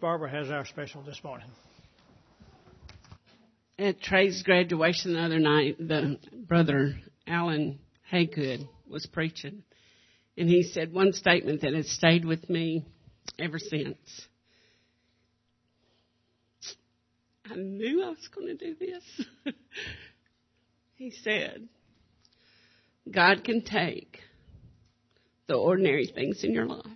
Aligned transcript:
Barbara 0.00 0.30
has 0.30 0.50
our 0.50 0.64
special 0.64 1.02
this 1.02 1.22
morning. 1.22 1.46
At 3.78 4.00
Trey's 4.00 4.42
graduation 4.42 5.12
the 5.12 5.20
other 5.20 5.38
night, 5.38 5.76
the 5.78 6.18
brother 6.32 6.94
Alan 7.26 7.78
Haygood 8.10 8.66
was 8.88 9.04
preaching, 9.06 9.62
and 10.38 10.48
he 10.48 10.62
said 10.62 10.92
one 10.92 11.12
statement 11.12 11.60
that 11.62 11.74
has 11.74 11.90
stayed 11.90 12.24
with 12.24 12.48
me 12.48 12.86
ever 13.38 13.58
since. 13.58 13.98
I 17.50 17.56
knew 17.56 18.02
I 18.02 18.08
was 18.10 18.28
going 18.34 18.46
to 18.46 18.54
do 18.56 18.74
this. 18.74 19.26
he 20.94 21.10
said, 21.10 21.68
God 23.10 23.44
can 23.44 23.62
take 23.62 24.18
the 25.46 25.54
ordinary 25.54 26.06
things 26.06 26.42
in 26.42 26.54
your 26.54 26.66
life 26.66 26.86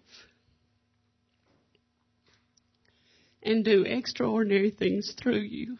and 3.44 3.65
do 3.65 3.82
extraordinary 3.82 4.71
things 4.71 5.15
through 5.21 5.41
you. 5.41 5.77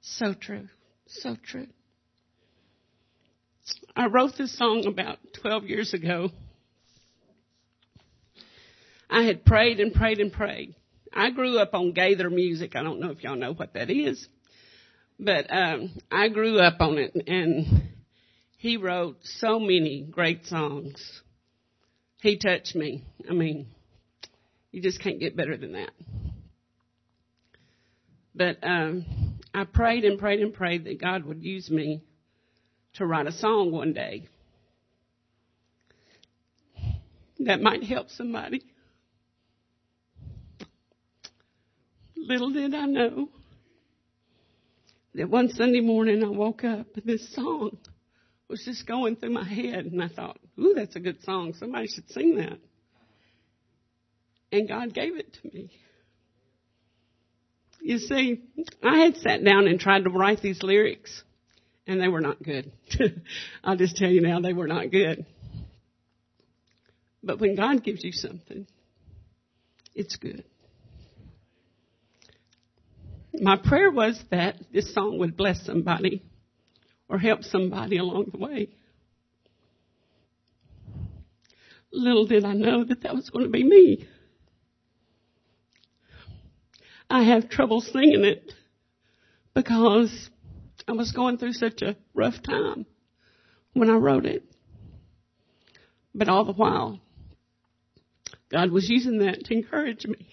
So 0.00 0.34
true. 0.34 0.68
So 1.06 1.36
true. 1.42 1.68
I 3.94 4.06
wrote 4.06 4.36
this 4.36 4.56
song 4.56 4.86
about 4.86 5.18
12 5.40 5.64
years 5.64 5.94
ago. 5.94 6.30
I 9.08 9.22
had 9.22 9.44
prayed 9.44 9.78
and 9.78 9.92
prayed 9.94 10.18
and 10.18 10.32
prayed. 10.32 10.74
I 11.12 11.30
grew 11.30 11.58
up 11.58 11.74
on 11.74 11.92
Gaither 11.92 12.30
music. 12.30 12.74
I 12.74 12.82
don't 12.82 12.98
know 12.98 13.10
if 13.10 13.22
y'all 13.22 13.36
know 13.36 13.52
what 13.52 13.74
that 13.74 13.90
is, 13.90 14.26
but 15.20 15.52
um, 15.54 15.90
I 16.10 16.28
grew 16.28 16.58
up 16.58 16.80
on 16.80 16.96
it, 16.96 17.12
and 17.26 17.82
he 18.56 18.78
wrote 18.78 19.18
so 19.22 19.60
many 19.60 20.06
great 20.10 20.46
songs. 20.46 21.22
He 22.22 22.38
touched 22.38 22.74
me. 22.74 23.04
I 23.28 23.34
mean, 23.34 23.66
you 24.72 24.82
just 24.82 25.00
can't 25.00 25.20
get 25.20 25.36
better 25.36 25.56
than 25.56 25.72
that. 25.72 25.90
But 28.34 28.58
um, 28.62 29.04
I 29.54 29.64
prayed 29.64 30.04
and 30.04 30.18
prayed 30.18 30.40
and 30.40 30.52
prayed 30.52 30.84
that 30.84 31.00
God 31.00 31.24
would 31.24 31.42
use 31.42 31.70
me 31.70 32.02
to 32.94 33.06
write 33.06 33.26
a 33.26 33.32
song 33.32 33.70
one 33.70 33.92
day 33.92 34.26
that 37.40 37.60
might 37.60 37.84
help 37.84 38.08
somebody. 38.10 38.62
Little 42.16 42.50
did 42.50 42.74
I 42.74 42.86
know 42.86 43.28
that 45.14 45.28
one 45.28 45.50
Sunday 45.50 45.80
morning 45.80 46.24
I 46.24 46.28
woke 46.28 46.64
up 46.64 46.86
and 46.94 47.04
this 47.04 47.34
song 47.34 47.76
was 48.48 48.64
just 48.64 48.86
going 48.86 49.16
through 49.16 49.32
my 49.32 49.44
head 49.44 49.86
and 49.86 50.02
I 50.02 50.08
thought, 50.08 50.38
ooh, 50.58 50.72
that's 50.74 50.96
a 50.96 51.00
good 51.00 51.22
song. 51.24 51.54
Somebody 51.58 51.88
should 51.88 52.08
sing 52.10 52.36
that. 52.36 52.58
And 54.52 54.68
God 54.68 54.94
gave 54.94 55.16
it 55.16 55.32
to 55.32 55.48
me. 55.48 55.70
You 57.80 57.98
see, 57.98 58.42
I 58.82 58.98
had 58.98 59.16
sat 59.16 59.42
down 59.42 59.66
and 59.66 59.80
tried 59.80 60.04
to 60.04 60.10
write 60.10 60.40
these 60.40 60.62
lyrics 60.62 61.24
and 61.86 62.00
they 62.00 62.08
were 62.08 62.20
not 62.20 62.40
good. 62.42 62.70
I'll 63.64 63.76
just 63.76 63.96
tell 63.96 64.10
you 64.10 64.20
now, 64.20 64.40
they 64.40 64.52
were 64.52 64.68
not 64.68 64.90
good. 64.90 65.26
But 67.24 67.40
when 67.40 67.56
God 67.56 67.82
gives 67.82 68.04
you 68.04 68.12
something, 68.12 68.66
it's 69.94 70.16
good. 70.16 70.44
My 73.34 73.56
prayer 73.56 73.90
was 73.90 74.22
that 74.30 74.56
this 74.72 74.92
song 74.94 75.18
would 75.18 75.36
bless 75.36 75.64
somebody 75.64 76.22
or 77.08 77.18
help 77.18 77.42
somebody 77.42 77.96
along 77.96 78.26
the 78.32 78.38
way. 78.38 78.68
Little 81.90 82.26
did 82.26 82.44
I 82.44 82.52
know 82.52 82.84
that 82.84 83.02
that 83.02 83.14
was 83.14 83.30
going 83.30 83.44
to 83.44 83.50
be 83.50 83.64
me. 83.64 84.06
I 87.12 87.24
have 87.24 87.50
trouble 87.50 87.82
singing 87.82 88.24
it 88.24 88.54
because 89.54 90.30
I 90.88 90.92
was 90.92 91.12
going 91.12 91.36
through 91.36 91.52
such 91.52 91.82
a 91.82 91.94
rough 92.14 92.42
time 92.42 92.86
when 93.74 93.90
I 93.90 93.96
wrote 93.96 94.24
it. 94.24 94.44
But 96.14 96.30
all 96.30 96.46
the 96.46 96.54
while, 96.54 97.00
God 98.50 98.70
was 98.70 98.88
using 98.88 99.18
that 99.18 99.44
to 99.44 99.52
encourage 99.52 100.06
me. 100.06 100.26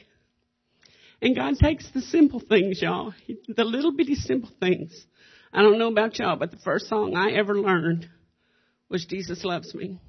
And 1.21 1.35
God 1.35 1.55
takes 1.61 1.91
the 1.91 1.99
simple 1.99 2.39
things, 2.39 2.81
y'all, 2.81 3.13
the 3.49 3.65
little 3.65 3.91
bitty 3.91 4.15
simple 4.15 4.51
things. 4.61 5.05
I 5.51 5.61
don't 5.63 5.79
know 5.79 5.89
about 5.89 6.17
y'all, 6.17 6.37
but 6.37 6.51
the 6.51 6.59
first 6.63 6.87
song 6.87 7.17
I 7.17 7.31
ever 7.31 7.59
learned 7.59 8.07
was 8.87 9.05
Jesus 9.05 9.43
Loves 9.43 9.75
Me. 9.75 9.99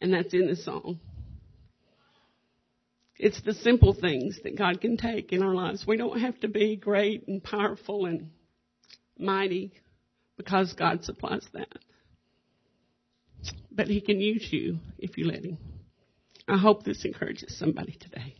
And 0.00 0.14
that's 0.14 0.32
in 0.32 0.46
the 0.46 0.54
song. 0.54 1.00
It's 3.18 3.40
the 3.42 3.54
simple 3.54 3.94
things 3.94 4.40
that 4.42 4.56
God 4.56 4.80
can 4.80 4.96
take 4.96 5.32
in 5.32 5.42
our 5.42 5.54
lives. 5.54 5.86
We 5.86 5.96
don't 5.96 6.20
have 6.20 6.38
to 6.40 6.48
be 6.48 6.76
great 6.76 7.28
and 7.28 7.42
powerful 7.42 8.06
and 8.06 8.30
mighty 9.18 9.72
because 10.36 10.72
God 10.72 11.04
supplies 11.04 11.46
that. 11.52 11.78
But 13.70 13.88
He 13.88 14.00
can 14.00 14.20
use 14.20 14.48
you 14.50 14.78
if 14.98 15.16
you 15.16 15.26
let 15.26 15.44
Him. 15.44 15.58
I 16.48 16.58
hope 16.58 16.84
this 16.84 17.04
encourages 17.04 17.56
somebody 17.58 17.96
today. 18.00 18.34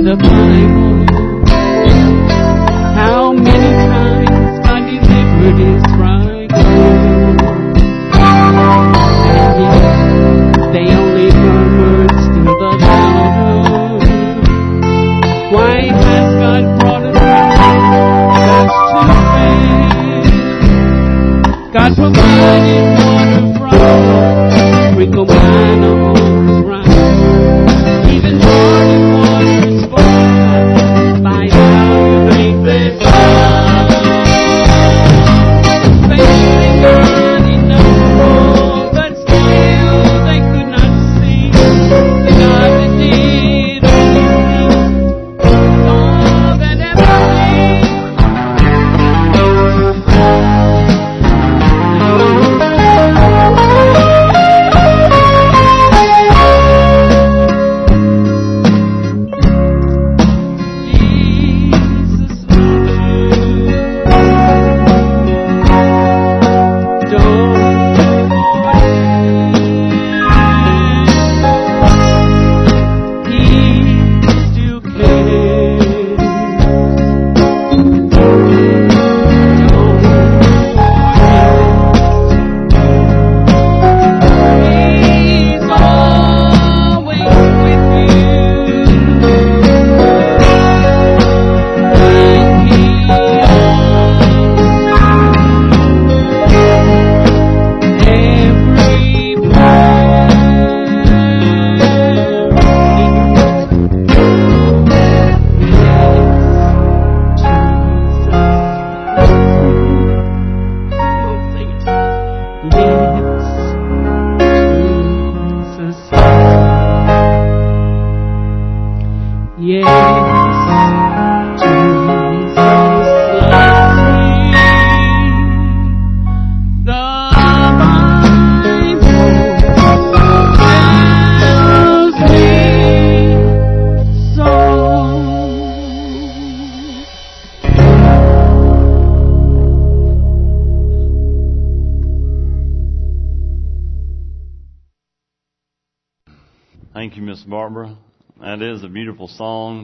the 0.00 0.16
morning. 0.16 0.81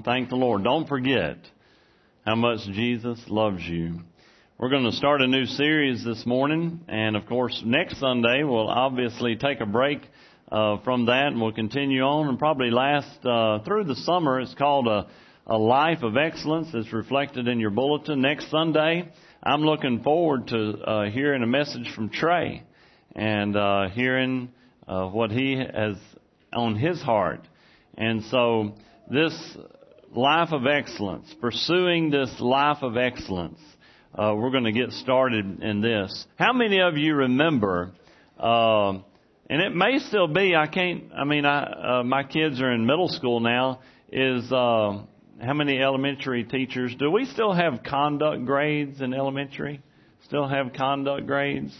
Thank 0.04 0.28
the 0.28 0.36
Lord. 0.36 0.64
Don't 0.64 0.86
forget 0.86 1.38
how 2.24 2.36
much 2.36 2.60
Jesus 2.72 3.18
loves 3.26 3.62
you. 3.64 4.00
We're 4.56 4.68
going 4.68 4.84
to 4.84 4.92
start 4.92 5.22
a 5.22 5.26
new 5.26 5.46
series 5.46 6.04
this 6.04 6.24
morning, 6.24 6.80
and 6.88 7.16
of 7.16 7.26
course, 7.26 7.62
next 7.64 7.98
Sunday 7.98 8.44
we'll 8.44 8.68
obviously 8.68 9.36
take 9.36 9.60
a 9.60 9.66
break 9.66 10.00
uh, 10.52 10.78
from 10.84 11.06
that, 11.06 11.28
and 11.28 11.40
we'll 11.40 11.52
continue 11.52 12.02
on, 12.02 12.28
and 12.28 12.38
probably 12.38 12.70
last 12.70 13.24
uh, 13.26 13.60
through 13.64 13.84
the 13.84 13.96
summer. 13.96 14.40
It's 14.40 14.54
called 14.54 14.86
a, 14.86 15.08
a 15.46 15.58
life 15.58 16.02
of 16.02 16.16
excellence. 16.16 16.68
It's 16.74 16.92
reflected 16.92 17.48
in 17.48 17.58
your 17.58 17.70
bulletin. 17.70 18.20
Next 18.20 18.50
Sunday, 18.50 19.10
I'm 19.42 19.62
looking 19.62 20.02
forward 20.02 20.48
to 20.48 20.72
uh, 20.78 21.10
hearing 21.10 21.42
a 21.42 21.46
message 21.46 21.90
from 21.94 22.10
Trey 22.10 22.62
and 23.16 23.56
uh, 23.56 23.88
hearing 23.88 24.50
uh, 24.86 25.08
what 25.08 25.32
he 25.32 25.56
has 25.56 25.96
on 26.52 26.76
his 26.76 27.00
heart. 27.02 27.40
And 27.96 28.22
so, 28.24 28.74
this 29.10 29.32
life 30.14 30.52
of 30.52 30.66
excellence, 30.66 31.34
pursuing 31.40 32.10
this 32.10 32.30
life 32.40 32.78
of 32.82 32.96
excellence, 32.96 33.60
uh, 34.14 34.34
we're 34.36 34.50
going 34.50 34.64
to 34.64 34.72
get 34.72 34.90
started 34.92 35.62
in 35.62 35.80
this. 35.80 36.26
How 36.36 36.52
many 36.52 36.80
of 36.80 36.96
you 36.96 37.14
remember? 37.14 37.92
Uh, 38.38 38.98
and 39.50 39.62
it 39.62 39.74
may 39.74 39.98
still 39.98 40.28
be. 40.28 40.54
I 40.54 40.66
can't. 40.66 41.04
I 41.16 41.24
mean, 41.24 41.44
I 41.44 42.00
uh, 42.00 42.02
my 42.04 42.22
kids 42.22 42.60
are 42.60 42.72
in 42.72 42.86
middle 42.86 43.08
school 43.08 43.40
now. 43.40 43.80
Is 44.10 44.50
uh, 44.50 45.02
how 45.40 45.54
many 45.54 45.80
elementary 45.80 46.44
teachers 46.44 46.94
do 46.98 47.10
we 47.10 47.24
still 47.26 47.52
have 47.52 47.82
conduct 47.82 48.44
grades 48.44 49.00
in 49.00 49.14
elementary? 49.14 49.82
Still 50.24 50.48
have 50.48 50.72
conduct 50.72 51.26
grades? 51.26 51.74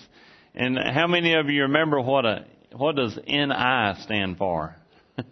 And 0.55 0.79
how 0.79 1.07
many 1.07 1.35
of 1.35 1.49
you 1.49 1.63
remember 1.63 2.01
what 2.01 2.25
a 2.25 2.47
what 2.73 2.97
does 2.97 3.19
NI 3.27 4.03
stand 4.03 4.39
for? 4.39 4.77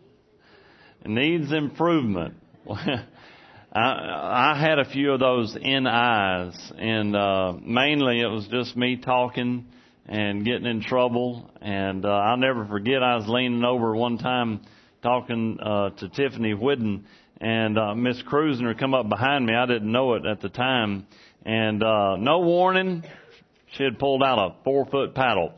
Needs 1.07 1.53
improvement. 1.53 2.35
I, 3.73 4.55
I 4.55 4.59
had 4.61 4.79
a 4.79 4.85
few 4.85 5.13
of 5.13 5.21
those 5.21 5.55
NIs, 5.55 6.73
and 6.79 7.15
uh, 7.15 7.53
mainly 7.63 8.21
it 8.21 8.27
was 8.27 8.47
just 8.51 8.77
me 8.77 8.97
talking 8.97 9.67
and 10.07 10.45
getting 10.45 10.67
in 10.67 10.83
trouble. 10.83 11.51
And 11.61 12.05
uh, 12.05 12.09
I'll 12.09 12.37
never 12.37 12.67
forget, 12.67 13.03
I 13.03 13.17
was 13.17 13.29
leaning 13.29 13.65
over 13.65 13.95
one 13.95 14.19
time 14.19 14.63
talking 15.03 15.59
uh, 15.61 15.91
to 15.91 16.09
Tiffany 16.09 16.55
Whidden, 16.55 17.07
and 17.41 17.79
uh, 17.79 17.95
Miss 17.95 18.21
Krusner 18.23 18.79
come 18.79 18.95
up 18.95 19.09
behind 19.09 19.47
me. 19.47 19.55
I 19.55 19.67
didn't 19.67 19.93
know 19.93 20.15
it 20.15 20.27
at 20.27 20.41
the 20.41 20.49
time, 20.49 21.07
and 21.45 21.83
uh, 21.83 22.17
no 22.17 22.41
warning, 22.41 23.05
she 23.77 23.85
had 23.85 23.99
pulled 23.99 24.23
out 24.23 24.39
a 24.39 24.65
four 24.65 24.87
foot 24.87 25.15
paddle. 25.15 25.53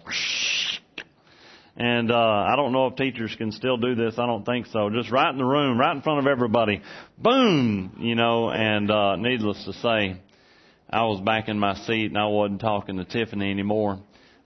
And 1.81 2.11
uh, 2.11 2.17
I 2.17 2.57
don't 2.57 2.73
know 2.73 2.89
if 2.89 2.97
teachers 2.97 3.33
can 3.39 3.53
still 3.53 3.77
do 3.77 3.95
this. 3.95 4.19
I 4.19 4.27
don't 4.27 4.45
think 4.45 4.67
so. 4.67 4.91
Just 4.91 5.13
right 5.13 5.31
in 5.31 5.39
the 5.39 5.45
room, 5.45 5.79
right 5.79 5.95
in 5.95 6.03
front 6.03 6.19
of 6.19 6.27
everybody. 6.27 6.83
Boom! 7.17 7.97
You 8.01 8.17
know, 8.17 8.51
and 8.51 8.91
uh, 8.91 9.15
needless 9.15 9.65
to 9.65 9.73
say, 9.75 10.21
I 10.91 11.05
was 11.05 11.21
back 11.21 11.49
in 11.49 11.57
my 11.57 11.77
seat 11.87 12.07
and 12.07 12.19
I 12.19 12.27
wasn't 12.27 12.61
talking 12.61 12.97
to 12.97 13.05
Tiffany 13.05 13.49
anymore. 13.53 14.01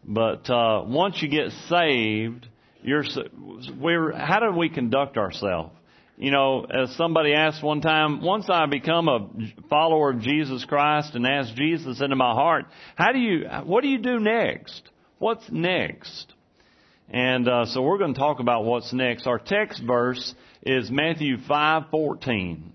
But 0.04 0.50
uh, 0.50 0.82
once 0.84 1.22
you 1.22 1.28
get 1.28 1.52
saved, 1.70 2.48
you're 2.82 3.04
we're 3.80 4.12
how 4.12 4.40
do 4.40 4.54
we 4.54 4.68
conduct 4.68 5.16
ourselves? 5.16 5.72
You 6.18 6.32
know, 6.32 6.64
as 6.64 6.94
somebody 6.96 7.32
asked 7.32 7.62
one 7.62 7.80
time, 7.80 8.20
once 8.22 8.50
I 8.50 8.66
become 8.66 9.08
a 9.08 9.28
follower 9.70 10.10
of 10.10 10.20
Jesus 10.20 10.64
Christ 10.66 11.14
and 11.14 11.26
ask 11.26 11.54
Jesus 11.54 12.02
into 12.02 12.14
my 12.14 12.32
heart, 12.32 12.66
how 12.94 13.12
do 13.12 13.18
you, 13.18 13.46
what 13.64 13.82
do 13.82 13.88
you 13.88 13.98
do 13.98 14.20
next? 14.20 14.82
What's 15.18 15.50
next? 15.50 16.32
And 17.10 17.48
uh, 17.48 17.66
so 17.66 17.82
we're 17.82 17.98
going 17.98 18.14
to 18.14 18.20
talk 18.20 18.40
about 18.40 18.64
what's 18.64 18.92
next. 18.92 19.26
Our 19.26 19.38
text 19.38 19.82
verse 19.86 20.34
is 20.62 20.90
Matthew 20.90 21.36
five 21.46 21.84
fourteen. 21.90 22.72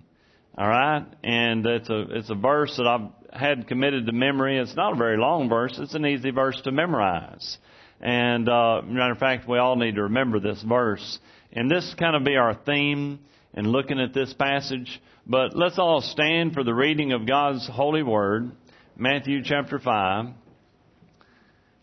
All 0.58 0.68
right, 0.68 1.06
and 1.24 1.66
it's 1.66 1.90
a 1.90 2.18
it's 2.18 2.30
a 2.30 2.36
verse 2.36 2.76
that 2.78 2.88
I've 2.88 3.10
had 3.32 3.68
committed 3.68 4.06
to 4.08 4.12
memory. 4.12 4.58
It's 4.58 4.76
not 4.76 4.94
a 4.94 4.96
very 4.96 5.18
long 5.18 5.50
verse. 5.50 5.78
It's 5.80 5.94
an 5.94 6.06
easy 6.06 6.32
verse 6.32 6.60
to 6.64 6.72
memorize. 6.72 7.58
And 8.00 8.48
uh, 8.48 8.82
matter 8.84 9.14
of 9.14 9.18
fact, 9.18 9.48
we 9.48 9.58
all 9.58 9.76
need 9.76 9.96
to 9.96 10.04
remember 10.04 10.40
this 10.40 10.62
verse. 10.62 11.20
And 11.52 11.70
this 11.70 11.96
kind 11.98 12.16
of 12.16 12.24
be 12.24 12.36
our 12.36 12.54
theme 12.54 13.20
in 13.54 13.66
looking 13.68 14.00
at 14.00 14.14
this 14.14 14.34
passage. 14.34 15.02
But 15.26 15.56
let's 15.56 15.80
all 15.80 16.02
stand 16.02 16.54
for 16.54 16.64
the 16.64 16.74
reading 16.74 17.12
of 17.12 17.28
God's 17.28 17.68
holy 17.68 18.04
word, 18.04 18.52
Matthew 18.96 19.44
chapter 19.44 19.80
five 19.80 20.28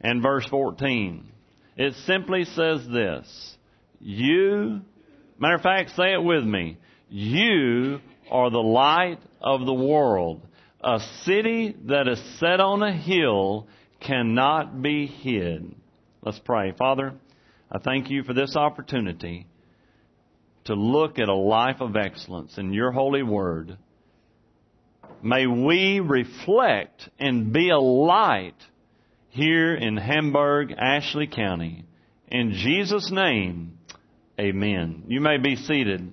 and 0.01 0.23
verse 0.23 0.47
fourteen. 0.49 1.29
It 1.76 1.95
simply 2.07 2.45
says 2.45 2.87
this. 2.87 3.57
You, 4.00 4.83
matter 5.38 5.57
of 5.57 5.62
fact, 5.62 5.90
say 5.97 6.12
it 6.12 6.23
with 6.23 6.45
me. 6.45 6.78
You 7.09 8.00
are 8.31 8.50
the 8.50 8.59
light 8.59 9.19
of 9.40 9.66
the 9.66 9.75
world. 9.75 10.43
A 10.83 11.00
city 11.23 11.75
that 11.87 12.09
is 12.09 12.21
set 12.38 12.61
on 12.61 12.83
a 12.83 12.93
hill 12.93 13.66
cannot 14.00 14.83
be 14.83 15.07
hid. 15.07 15.75
Let's 16.23 16.38
pray. 16.38 16.73
Father, 16.73 17.14
I 17.71 17.78
thank 17.78 18.11
you 18.11 18.23
for 18.23 18.35
this 18.35 18.57
opportunity 18.57 19.47
to 20.64 20.75
look 20.75 21.19
at 21.19 21.28
a 21.28 21.35
life 21.35 21.81
of 21.81 21.97
excellence 21.97 22.57
in 22.57 22.73
your 22.73 22.93
holy 22.93 23.23
word. 23.23 23.76
May 25.23 25.47
we 25.47 26.00
reflect 26.00 27.09
and 27.19 27.52
be 27.52 27.71
a 27.71 27.78
light 27.78 28.57
here 29.35 29.75
in 29.75 29.97
Hamburg, 29.97 30.73
Ashley 30.79 31.26
County. 31.26 31.85
In 32.29 32.53
Jesus' 32.53 33.11
name, 33.11 33.79
amen. 34.38 35.03
You 35.09 35.21
may 35.21 35.38
be 35.38 35.57
seated. 35.57 36.12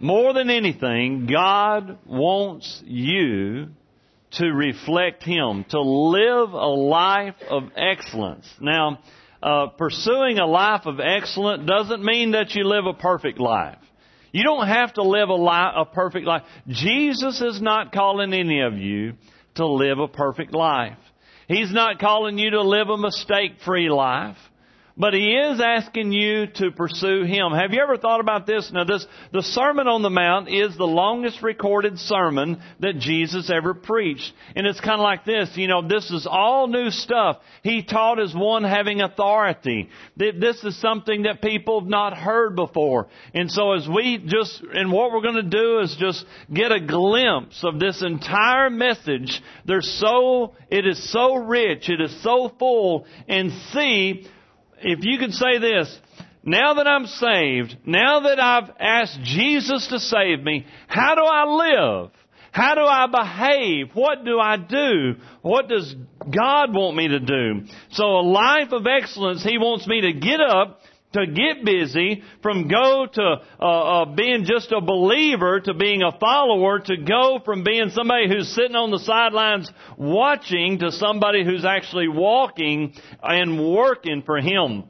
More 0.00 0.32
than 0.32 0.50
anything, 0.50 1.28
God 1.30 1.96
wants 2.04 2.82
you 2.84 3.68
to 4.32 4.46
reflect 4.46 5.22
Him, 5.22 5.64
to 5.68 5.80
live 5.80 6.52
a 6.52 6.66
life 6.66 7.36
of 7.48 7.70
excellence. 7.76 8.52
Now, 8.60 8.98
uh, 9.40 9.68
pursuing 9.78 10.40
a 10.40 10.46
life 10.46 10.86
of 10.86 10.98
excellence 10.98 11.64
doesn't 11.68 12.04
mean 12.04 12.32
that 12.32 12.56
you 12.56 12.64
live 12.64 12.86
a 12.86 12.94
perfect 12.94 13.38
life. 13.38 13.78
You 14.32 14.42
don't 14.42 14.66
have 14.66 14.94
to 14.94 15.04
live 15.04 15.28
a, 15.28 15.34
life, 15.34 15.74
a 15.76 15.84
perfect 15.84 16.26
life. 16.26 16.42
Jesus 16.66 17.40
is 17.40 17.62
not 17.62 17.92
calling 17.92 18.34
any 18.34 18.62
of 18.62 18.76
you 18.76 19.12
to 19.54 19.68
live 19.68 20.00
a 20.00 20.08
perfect 20.08 20.52
life. 20.52 20.98
He's 21.48 21.72
not 21.72 21.98
calling 21.98 22.38
you 22.38 22.50
to 22.50 22.62
live 22.62 22.88
a 22.88 22.96
mistake-free 22.96 23.90
life. 23.90 24.36
But 24.96 25.12
he 25.12 25.34
is 25.34 25.60
asking 25.60 26.12
you 26.12 26.46
to 26.46 26.70
pursue 26.70 27.24
him. 27.24 27.50
Have 27.52 27.72
you 27.72 27.82
ever 27.82 27.96
thought 27.96 28.20
about 28.20 28.46
this? 28.46 28.70
Now 28.72 28.84
this, 28.84 29.04
the 29.32 29.42
Sermon 29.42 29.88
on 29.88 30.02
the 30.02 30.10
Mount 30.10 30.48
is 30.48 30.76
the 30.76 30.86
longest 30.86 31.42
recorded 31.42 31.98
sermon 31.98 32.62
that 32.78 32.98
Jesus 32.98 33.50
ever 33.50 33.74
preached. 33.74 34.32
And 34.54 34.68
it's 34.68 34.78
kind 34.78 35.00
of 35.00 35.00
like 35.00 35.24
this, 35.24 35.50
you 35.56 35.66
know, 35.66 35.86
this 35.86 36.12
is 36.12 36.28
all 36.30 36.68
new 36.68 36.90
stuff. 36.90 37.38
He 37.64 37.82
taught 37.82 38.20
as 38.20 38.32
one 38.32 38.62
having 38.62 39.00
authority. 39.00 39.88
This 40.16 40.62
is 40.62 40.80
something 40.80 41.24
that 41.24 41.42
people 41.42 41.80
have 41.80 41.88
not 41.88 42.16
heard 42.16 42.54
before. 42.54 43.08
And 43.34 43.50
so 43.50 43.72
as 43.72 43.88
we 43.88 44.18
just, 44.24 44.62
and 44.74 44.92
what 44.92 45.10
we're 45.10 45.22
going 45.22 45.34
to 45.34 45.42
do 45.42 45.80
is 45.80 45.96
just 45.98 46.24
get 46.52 46.70
a 46.70 46.78
glimpse 46.78 47.64
of 47.64 47.80
this 47.80 48.00
entire 48.00 48.70
message. 48.70 49.42
There's 49.64 49.90
so, 49.98 50.54
it 50.70 50.86
is 50.86 51.10
so 51.10 51.34
rich, 51.34 51.88
it 51.88 52.00
is 52.00 52.22
so 52.22 52.52
full, 52.60 53.06
and 53.26 53.50
see 53.72 54.28
if 54.80 55.00
you 55.02 55.18
could 55.18 55.32
say 55.32 55.58
this, 55.58 55.98
now 56.44 56.74
that 56.74 56.86
I'm 56.86 57.06
saved, 57.06 57.76
now 57.86 58.20
that 58.20 58.40
I've 58.40 58.70
asked 58.78 59.20
Jesus 59.22 59.88
to 59.88 59.98
save 59.98 60.42
me, 60.42 60.66
how 60.86 61.14
do 61.14 61.22
I 61.22 61.44
live? 61.46 62.10
How 62.52 62.74
do 62.76 62.82
I 62.82 63.06
behave? 63.06 63.94
What 63.94 64.24
do 64.24 64.38
I 64.38 64.56
do? 64.56 65.14
What 65.42 65.68
does 65.68 65.92
God 66.20 66.72
want 66.72 66.96
me 66.96 67.08
to 67.08 67.18
do? 67.18 67.62
So 67.90 68.04
a 68.04 68.22
life 68.22 68.72
of 68.72 68.86
excellence, 68.86 69.42
He 69.42 69.58
wants 69.58 69.88
me 69.88 70.02
to 70.02 70.12
get 70.12 70.40
up, 70.40 70.80
to 71.14 71.26
get 71.26 71.64
busy, 71.64 72.22
from 72.42 72.68
go 72.68 73.06
to 73.12 73.36
uh, 73.60 73.64
uh, 73.64 74.04
being 74.14 74.44
just 74.44 74.70
a 74.72 74.80
believer 74.80 75.60
to 75.60 75.74
being 75.74 76.02
a 76.02 76.16
follower, 76.18 76.80
to 76.80 76.96
go 76.96 77.40
from 77.44 77.64
being 77.64 77.90
somebody 77.90 78.28
who's 78.28 78.54
sitting 78.54 78.76
on 78.76 78.90
the 78.90 78.98
sidelines 78.98 79.70
watching 79.96 80.78
to 80.80 80.92
somebody 80.92 81.44
who's 81.44 81.64
actually 81.64 82.08
walking 82.08 82.94
and 83.22 83.58
working 83.74 84.22
for 84.22 84.38
Him. 84.38 84.84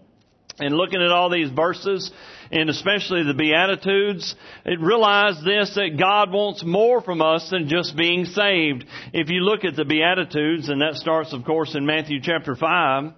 And 0.58 0.76
looking 0.76 1.02
at 1.02 1.10
all 1.10 1.30
these 1.30 1.50
verses, 1.50 2.12
and 2.52 2.70
especially 2.70 3.24
the 3.24 3.34
Beatitudes, 3.34 4.36
it 4.64 4.80
realize 4.80 5.42
this, 5.44 5.74
that 5.74 5.96
God 5.98 6.30
wants 6.30 6.62
more 6.64 7.00
from 7.00 7.20
us 7.20 7.50
than 7.50 7.68
just 7.68 7.96
being 7.96 8.24
saved. 8.24 8.84
If 9.12 9.30
you 9.30 9.40
look 9.40 9.64
at 9.64 9.74
the 9.74 9.84
Beatitudes, 9.84 10.68
and 10.68 10.80
that 10.80 10.94
starts 10.94 11.32
of 11.32 11.44
course 11.44 11.74
in 11.74 11.84
Matthew 11.84 12.20
chapter 12.22 12.54
5, 12.54 13.12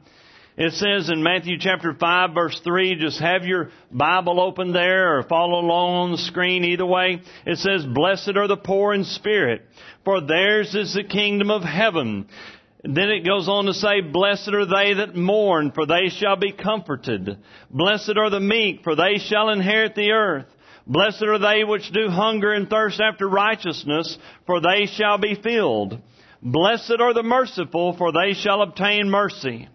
it 0.57 0.73
says 0.73 1.11
in 1.11 1.23
Matthew 1.23 1.59
chapter 1.59 1.93
5 1.93 2.35
verse 2.35 2.59
3, 2.65 2.97
just 2.97 3.21
have 3.21 3.45
your 3.45 3.71
Bible 3.91 4.41
open 4.41 4.73
there 4.73 5.19
or 5.19 5.23
follow 5.25 5.61
along 5.61 5.95
on 5.95 6.13
the 6.13 6.19
screen 6.19 6.65
either 6.65 6.87
way. 6.87 7.21
It 7.45 7.59
says, 7.59 7.85
Blessed 7.85 8.37
are 8.37 8.49
the 8.49 8.57
poor 8.57 8.95
in 8.95 9.05
spirit, 9.05 9.63
for 10.05 10.23
theirs 10.23 10.75
is 10.75 10.95
the 10.95 11.05
kingdom 11.05 11.51
of 11.51 11.63
heaven. 11.63 12.27
Then 12.83 13.11
it 13.11 13.27
goes 13.27 13.49
on 13.49 13.67
to 13.67 13.75
say, 13.75 14.01
Blessed 14.01 14.49
are 14.49 14.65
they 14.65 14.95
that 14.95 15.15
mourn, 15.15 15.73
for 15.73 15.85
they 15.85 16.09
shall 16.09 16.37
be 16.37 16.53
comforted. 16.53 17.37
Blessed 17.71 18.17
are 18.17 18.31
the 18.31 18.41
meek, 18.41 18.83
for 18.83 18.95
they 18.95 19.19
shall 19.19 19.51
inherit 19.51 19.95
the 19.95 20.13
earth. 20.13 20.47
Blessed 20.87 21.25
are 21.25 21.39
they 21.39 21.65
which 21.65 21.91
do 21.93 22.09
hunger 22.09 22.53
and 22.53 22.71
thirst 22.71 23.01
after 23.01 23.29
righteousness, 23.29 24.17
for 24.47 24.61
they 24.61 24.87
shall 24.87 25.19
be 25.19 25.35
filled. 25.35 25.99
Blessed 26.41 26.97
are 27.01 27.13
the 27.13 27.25
merciful, 27.25 27.97
for 27.97 28.13
they 28.13 28.35
shall 28.35 28.63
obtain 28.63 29.11
mercy. 29.11 29.69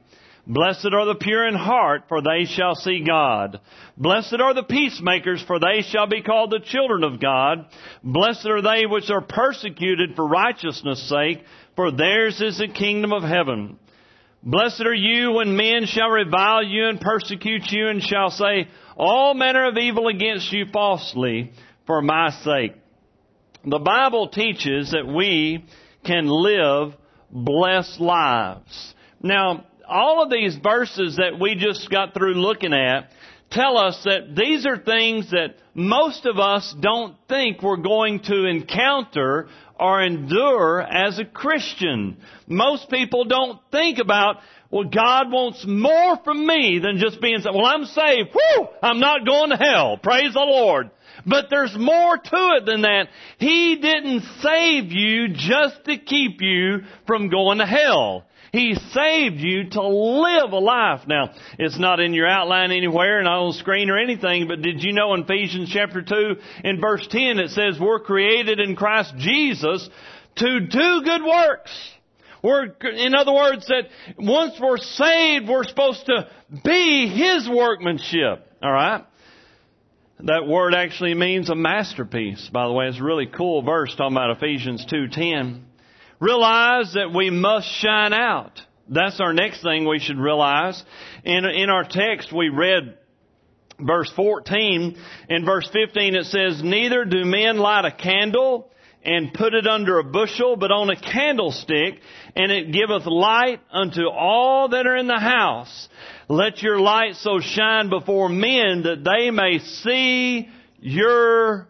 Blessed 0.54 0.90
are 0.94 1.06
the 1.06 1.16
pure 1.16 1.48
in 1.48 1.54
heart, 1.54 2.04
for 2.10 2.22
they 2.22 2.44
shall 2.44 2.76
see 2.76 3.06
God. 3.08 3.62
Blessed 3.96 4.36
are 4.42 4.54
the 4.54 4.64
peacemakers, 4.64 5.42
for 5.42 5.60
they 5.60 5.82
shall 5.82 6.08
be 6.08 6.22
called 6.22 6.52
the 6.52 6.60
children 6.60 7.06
of 7.06 7.22
God. 7.22 7.68
Blessed 8.04 8.48
are 8.48 8.62
they 8.62 8.86
which 8.86 9.10
are 9.10 9.22
persecuted 9.22 10.14
for 10.14 10.28
righteousness' 10.28 11.08
sake, 11.08 11.46
for 11.78 11.90
theirs 11.90 12.42
is 12.42 12.58
the 12.58 12.68
kingdom 12.68 13.14
of 13.14 13.24
heaven. 13.24 13.80
Blessed 14.44 14.82
are 14.82 14.94
you 14.94 15.32
when 15.32 15.56
men 15.56 15.86
shall 15.86 16.10
revile 16.10 16.66
you 16.66 16.90
and 16.90 17.00
persecute 17.00 17.72
you 17.72 17.88
and 17.88 18.04
shall 18.04 18.30
say 18.30 18.68
all 18.98 19.34
manner 19.34 19.70
of 19.70 19.78
evil 19.78 20.10
against 20.10 20.52
you 20.52 20.66
falsely 20.74 21.54
for 21.88 22.02
my 22.02 22.30
sake. 22.44 22.74
The 23.64 23.80
Bible 23.80 24.28
teaches 24.28 24.92
that 24.92 25.08
we 25.08 25.64
can 26.04 26.28
live 26.28 26.94
blessed 27.32 28.02
lives. 28.02 28.96
Now, 29.22 29.66
all 29.92 30.24
of 30.24 30.30
these 30.30 30.56
verses 30.56 31.18
that 31.18 31.40
we 31.40 31.56
just 31.56 31.90
got 31.90 32.14
through 32.14 32.36
looking 32.36 32.74
at 32.74 33.10
tell 33.52 33.78
us 33.78 34.02
that 34.06 34.34
these 34.36 34.66
are 34.66 34.78
things 34.78 35.30
that 35.32 35.56
most 35.74 36.26
of 36.26 36.40
us 36.40 36.74
don't 36.80 37.16
think 37.28 37.62
we're 37.62 37.78
going 37.78 38.22
to 38.22 38.46
encounter 38.46 39.50
or 39.78 40.02
endure 40.02 40.82
as 40.82 41.20
a 41.20 41.26
Christian. 41.26 42.18
Most 42.48 42.90
people 42.90 43.26
don't 43.26 43.60
think 43.72 44.00
about, 44.00 44.38
well, 44.70 44.86
God 44.86 45.32
wants 45.32 45.66
more 45.68 46.18
from 46.24 46.46
me 46.46 46.80
than 46.82 46.98
just 46.98 47.20
being, 47.20 47.40
well, 47.44 47.66
I'm 47.66 47.86
saved. 47.86 48.30
I'm 48.82 49.00
not 49.00 49.26
going 49.26 49.50
to 49.50 49.58
hell. 49.58 49.98
Praise 49.98 50.34
the 50.34 50.40
Lord. 50.40 50.92
But 51.26 51.48
there's 51.50 51.76
more 51.78 52.18
to 52.18 52.52
it 52.58 52.66
than 52.66 52.82
that. 52.82 53.08
He 53.38 53.76
didn't 53.76 54.22
save 54.42 54.92
you 54.92 55.30
just 55.30 55.84
to 55.86 55.98
keep 55.98 56.42
you 56.42 56.84
from 57.06 57.30
going 57.30 57.58
to 57.58 57.66
hell. 57.66 58.26
He 58.52 58.76
saved 58.76 59.40
you 59.40 59.70
to 59.70 59.82
live 59.82 60.52
a 60.52 60.58
life. 60.58 61.02
Now, 61.08 61.30
it's 61.58 61.80
not 61.80 62.02
in 62.02 62.14
your 62.14 62.28
outline 62.28 62.72
anywhere, 62.72 63.24
not 63.24 63.40
on 63.40 63.52
the 63.52 63.58
screen 63.58 63.90
or 63.90 63.98
anything, 63.98 64.48
but 64.50 64.62
did 64.62 64.84
you 64.84 64.92
know 64.92 65.14
in 65.14 65.22
Ephesians 65.22 65.70
chapter 65.72 66.02
2 66.02 66.36
in 66.66 66.82
verse 66.82 67.08
10 67.10 67.40
it 67.40 67.52
says 67.52 67.80
we're 67.80 68.02
created 68.02 68.60
in 68.60 68.76
Christ 68.76 69.14
Jesus 69.18 69.90
to 70.36 70.60
do 70.60 71.02
good 71.04 71.24
works. 71.24 71.72
We're, 72.44 72.66
in 72.82 73.16
other 73.16 73.34
words, 73.34 73.68
that 73.68 73.88
once 74.18 74.54
we're 74.60 74.78
saved, 74.78 75.48
we're 75.48 75.64
supposed 75.64 76.06
to 76.08 76.28
be 76.64 77.08
His 77.08 77.48
workmanship. 77.48 78.48
Alright? 78.62 79.06
That 80.20 80.46
word 80.46 80.76
actually 80.76 81.14
means 81.14 81.50
a 81.50 81.56
masterpiece, 81.56 82.50
by 82.52 82.68
the 82.68 82.74
way. 82.74 82.88
It's 82.88 83.00
a 83.00 83.04
really 83.04 83.28
cool 83.28 83.62
verse 83.62 83.96
talking 83.96 84.18
about 84.18 84.38
Ephesians 84.38 84.86
2.10 84.92 85.62
realize 86.22 86.94
that 86.94 87.12
we 87.14 87.30
must 87.30 87.68
shine 87.68 88.14
out. 88.14 88.62
That's 88.88 89.20
our 89.20 89.34
next 89.34 89.64
thing 89.64 89.88
we 89.88 90.00
should 90.00 90.18
realize. 90.18 90.82
In, 91.26 91.46
in 91.46 91.70
our 91.70 91.84
text, 91.84 92.32
we 92.32 92.50
read 92.50 92.98
verse 93.80 94.12
14. 94.16 94.98
In 95.30 95.46
verse 95.46 95.68
15, 95.74 96.16
it 96.16 96.26
says, 96.26 96.62
Neither 96.64 97.06
do 97.06 97.26
men 97.26 97.58
light 97.58 97.86
a 97.86 97.92
candle 97.92 98.72
and 99.04 99.34
put 99.34 99.54
it 99.56 99.66
under 99.66 99.98
a 99.98 100.04
bushel, 100.04 100.56
but 100.58 100.72
on 100.72 100.90
a 100.92 101.00
candlestick, 101.00 102.00
and 102.36 102.52
it 102.52 102.72
giveth 102.72 103.08
light 103.08 103.60
unto 103.72 104.08
all 104.08 104.70
that 104.70 104.86
are 104.86 104.96
in 104.96 105.08
the 105.08 105.20
house. 105.20 105.90
Let 106.30 106.62
your 106.62 106.80
light 106.80 107.16
so 107.16 107.40
shine 107.40 107.90
before 107.90 108.30
men 108.30 108.84
that 108.84 109.04
they 109.04 109.32
may 109.32 109.58
see 109.60 110.50
your 110.80 111.68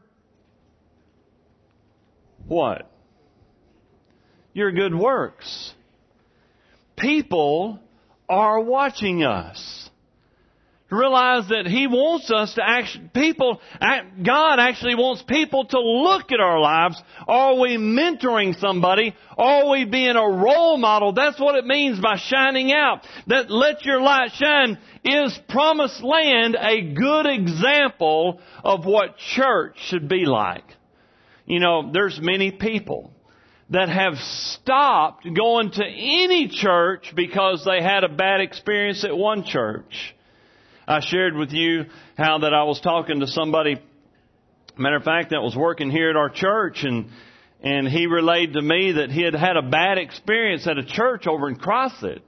what? 2.48 2.91
Your 4.54 4.72
good 4.72 4.96
works. 4.96 5.74
People 6.98 7.80
are 8.30 8.60
watching 8.60 9.24
us. 9.24 9.90
To 10.90 10.98
realize 10.98 11.48
that 11.48 11.68
He 11.68 11.88
wants 11.88 12.30
us 12.30 12.54
to 12.56 12.62
actually, 12.68 13.10
people, 13.14 13.62
God 13.80 14.60
actually 14.60 14.96
wants 14.96 15.24
people 15.24 15.64
to 15.64 15.80
look 15.80 16.34
at 16.34 16.42
our 16.42 16.60
lives. 16.60 17.02
Are 17.30 17.58
we 17.58 17.78
mentoring 17.78 18.60
somebody? 18.60 19.16
Are 19.38 19.70
we 19.70 19.86
being 19.86 20.18
a 20.18 20.28
role 20.30 20.78
model? 20.78 21.14
That's 21.14 21.40
what 21.40 21.56
it 21.56 21.66
means 21.66 22.02
by 22.02 22.18
shining 22.18 22.74
out. 22.74 23.08
That 23.28 23.50
let 23.50 23.86
your 23.86 24.02
light 24.02 24.32
shine 24.34 24.78
is 25.06 25.40
promised 25.48 26.04
land 26.04 26.58
a 26.60 26.82
good 26.94 27.26
example 27.26 28.42
of 28.62 28.86
what 28.86 29.16
church 29.18 29.78
should 29.86 30.10
be 30.10 30.26
like. 30.26 30.66
You 31.46 31.62
know, 31.62 31.90
there's 31.94 32.20
many 32.22 32.52
people 32.52 33.14
that 33.72 33.90
have 33.90 34.16
stopped 34.18 35.26
going 35.34 35.72
to 35.72 35.84
any 35.84 36.50
church 36.50 37.14
because 37.16 37.66
they 37.66 37.82
had 37.82 38.04
a 38.04 38.10
bad 38.10 38.42
experience 38.42 39.04
at 39.04 39.16
one 39.16 39.44
church. 39.46 40.14
I 40.88 41.00
shared 41.00 41.36
with 41.36 41.52
you 41.52 41.86
how 42.18 42.40
that 42.40 42.54
I 42.54 42.64
was 42.64 42.82
talking 42.82 43.22
to 43.22 43.28
somebody, 43.28 43.82
matter 44.78 44.98
of 44.98 45.04
fact, 45.04 45.30
that 45.30 45.42
was 45.42 45.56
working 45.56 45.90
here 45.90 46.10
at 46.10 46.16
our 46.16 46.30
church 46.30 46.84
and 46.84 47.10
and 47.64 47.88
he 47.88 48.08
relayed 48.08 48.54
to 48.54 48.62
me 48.62 48.94
that 48.94 49.12
he 49.12 49.22
had 49.22 49.36
had 49.36 49.56
a 49.56 49.62
bad 49.62 50.00
experience 50.00 50.66
at 50.66 50.80
a 50.80 50.84
church 50.84 51.28
over 51.28 51.48
in 51.48 51.56
Crossett. 51.56 52.24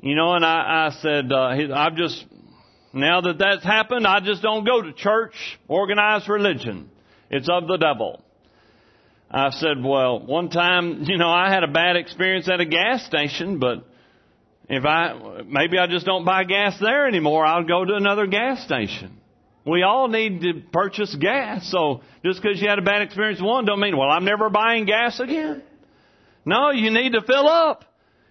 You 0.00 0.16
know, 0.16 0.34
and 0.34 0.44
I, 0.44 0.88
I 0.88 1.00
said, 1.00 1.30
uh, 1.30 1.74
I've 1.76 1.94
just, 1.94 2.24
now 2.92 3.20
that 3.20 3.38
that's 3.38 3.62
happened, 3.62 4.04
I 4.04 4.18
just 4.18 4.42
don't 4.42 4.64
go 4.64 4.82
to 4.82 4.92
church, 4.92 5.34
organized 5.68 6.28
religion. 6.28 6.90
It's 7.30 7.48
of 7.48 7.68
the 7.68 7.76
devil. 7.76 8.20
I 9.32 9.50
said, 9.50 9.82
well, 9.82 10.20
one 10.20 10.50
time, 10.50 11.02
you 11.06 11.16
know, 11.16 11.30
I 11.30 11.50
had 11.50 11.64
a 11.64 11.68
bad 11.68 11.96
experience 11.96 12.48
at 12.48 12.60
a 12.60 12.66
gas 12.66 13.04
station, 13.06 13.58
but 13.58 13.84
if 14.68 14.84
I, 14.84 15.42
maybe 15.46 15.78
I 15.78 15.86
just 15.86 16.06
don't 16.06 16.24
buy 16.24 16.44
gas 16.44 16.78
there 16.80 17.06
anymore, 17.06 17.44
I'll 17.44 17.64
go 17.64 17.84
to 17.84 17.94
another 17.94 18.26
gas 18.26 18.62
station. 18.64 19.18
We 19.64 19.82
all 19.82 20.08
need 20.08 20.40
to 20.40 20.62
purchase 20.72 21.14
gas, 21.14 21.70
so 21.70 22.02
just 22.24 22.42
because 22.42 22.60
you 22.60 22.68
had 22.68 22.78
a 22.78 22.82
bad 22.82 23.02
experience 23.02 23.40
one 23.40 23.64
don't 23.64 23.80
mean, 23.80 23.96
well, 23.96 24.10
I'm 24.10 24.24
never 24.24 24.50
buying 24.50 24.86
gas 24.86 25.20
again. 25.20 25.62
No, 26.44 26.70
you 26.70 26.90
need 26.90 27.12
to 27.12 27.22
fill 27.22 27.48
up. 27.48 27.84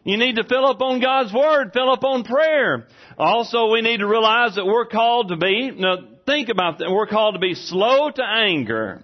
You 0.03 0.17
need 0.17 0.35
to 0.35 0.43
fill 0.43 0.65
up 0.65 0.81
on 0.81 0.99
God's 0.99 1.31
Word, 1.31 1.71
fill 1.73 1.89
up 1.89 2.03
on 2.03 2.23
prayer. 2.23 2.87
Also, 3.17 3.71
we 3.71 3.81
need 3.81 3.97
to 3.97 4.07
realize 4.07 4.55
that 4.55 4.65
we're 4.65 4.87
called 4.87 5.29
to 5.29 5.37
be, 5.37 5.71
now 5.71 5.97
think 6.25 6.49
about 6.49 6.79
that, 6.79 6.89
we're 6.89 7.07
called 7.07 7.35
to 7.35 7.39
be 7.39 7.53
slow 7.53 8.09
to 8.09 8.23
anger, 8.23 9.03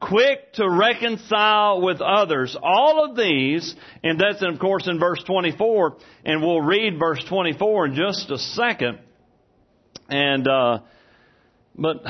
quick 0.00 0.52
to 0.54 0.68
reconcile 0.68 1.80
with 1.82 2.00
others. 2.00 2.56
All 2.62 3.04
of 3.04 3.16
these, 3.16 3.74
and 4.02 4.20
that's 4.20 4.42
of 4.42 4.58
course 4.58 4.86
in 4.86 4.98
verse 4.98 5.22
24, 5.24 5.96
and 6.24 6.42
we'll 6.42 6.60
read 6.60 6.98
verse 6.98 7.22
24 7.28 7.86
in 7.86 7.94
just 7.94 8.30
a 8.30 8.38
second. 8.38 8.98
And, 10.08 10.46
uh, 10.48 10.80
but 11.74 12.02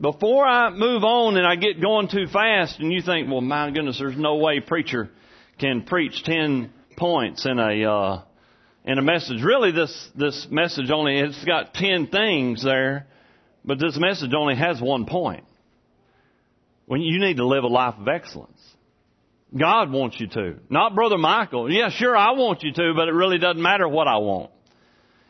before 0.00 0.44
I 0.44 0.70
move 0.70 1.04
on 1.04 1.36
and 1.36 1.46
I 1.46 1.56
get 1.56 1.80
going 1.80 2.08
too 2.08 2.26
fast 2.32 2.78
and 2.80 2.92
you 2.92 3.02
think, 3.02 3.30
well 3.30 3.40
my 3.40 3.70
goodness, 3.70 3.98
there's 3.98 4.18
no 4.18 4.36
way 4.36 4.60
preacher 4.60 5.10
can 5.58 5.82
preach 5.82 6.22
10 6.24 6.72
points 6.96 7.46
in 7.46 7.58
a, 7.58 7.90
uh, 7.90 8.22
in 8.84 8.98
a 8.98 9.02
message. 9.02 9.42
Really 9.42 9.72
this, 9.72 10.08
this 10.14 10.46
message 10.50 10.90
only, 10.90 11.18
it's 11.18 11.44
got 11.44 11.74
10 11.74 12.08
things 12.08 12.62
there, 12.62 13.06
but 13.64 13.78
this 13.78 13.98
message 13.98 14.32
only 14.36 14.56
has 14.56 14.80
one 14.80 15.06
point. 15.06 15.44
When 16.88 17.02
you 17.02 17.20
need 17.20 17.36
to 17.36 17.46
live 17.46 17.64
a 17.64 17.68
life 17.68 17.96
of 17.98 18.08
excellence. 18.08 18.60
God 19.56 19.92
wants 19.92 20.18
you 20.18 20.26
to. 20.28 20.56
Not 20.70 20.94
Brother 20.94 21.18
Michael. 21.18 21.70
Yeah, 21.70 21.90
sure, 21.90 22.16
I 22.16 22.30
want 22.30 22.62
you 22.62 22.72
to, 22.72 22.92
but 22.96 23.08
it 23.08 23.12
really 23.12 23.36
doesn't 23.36 23.62
matter 23.62 23.86
what 23.86 24.08
I 24.08 24.16
want. 24.16 24.50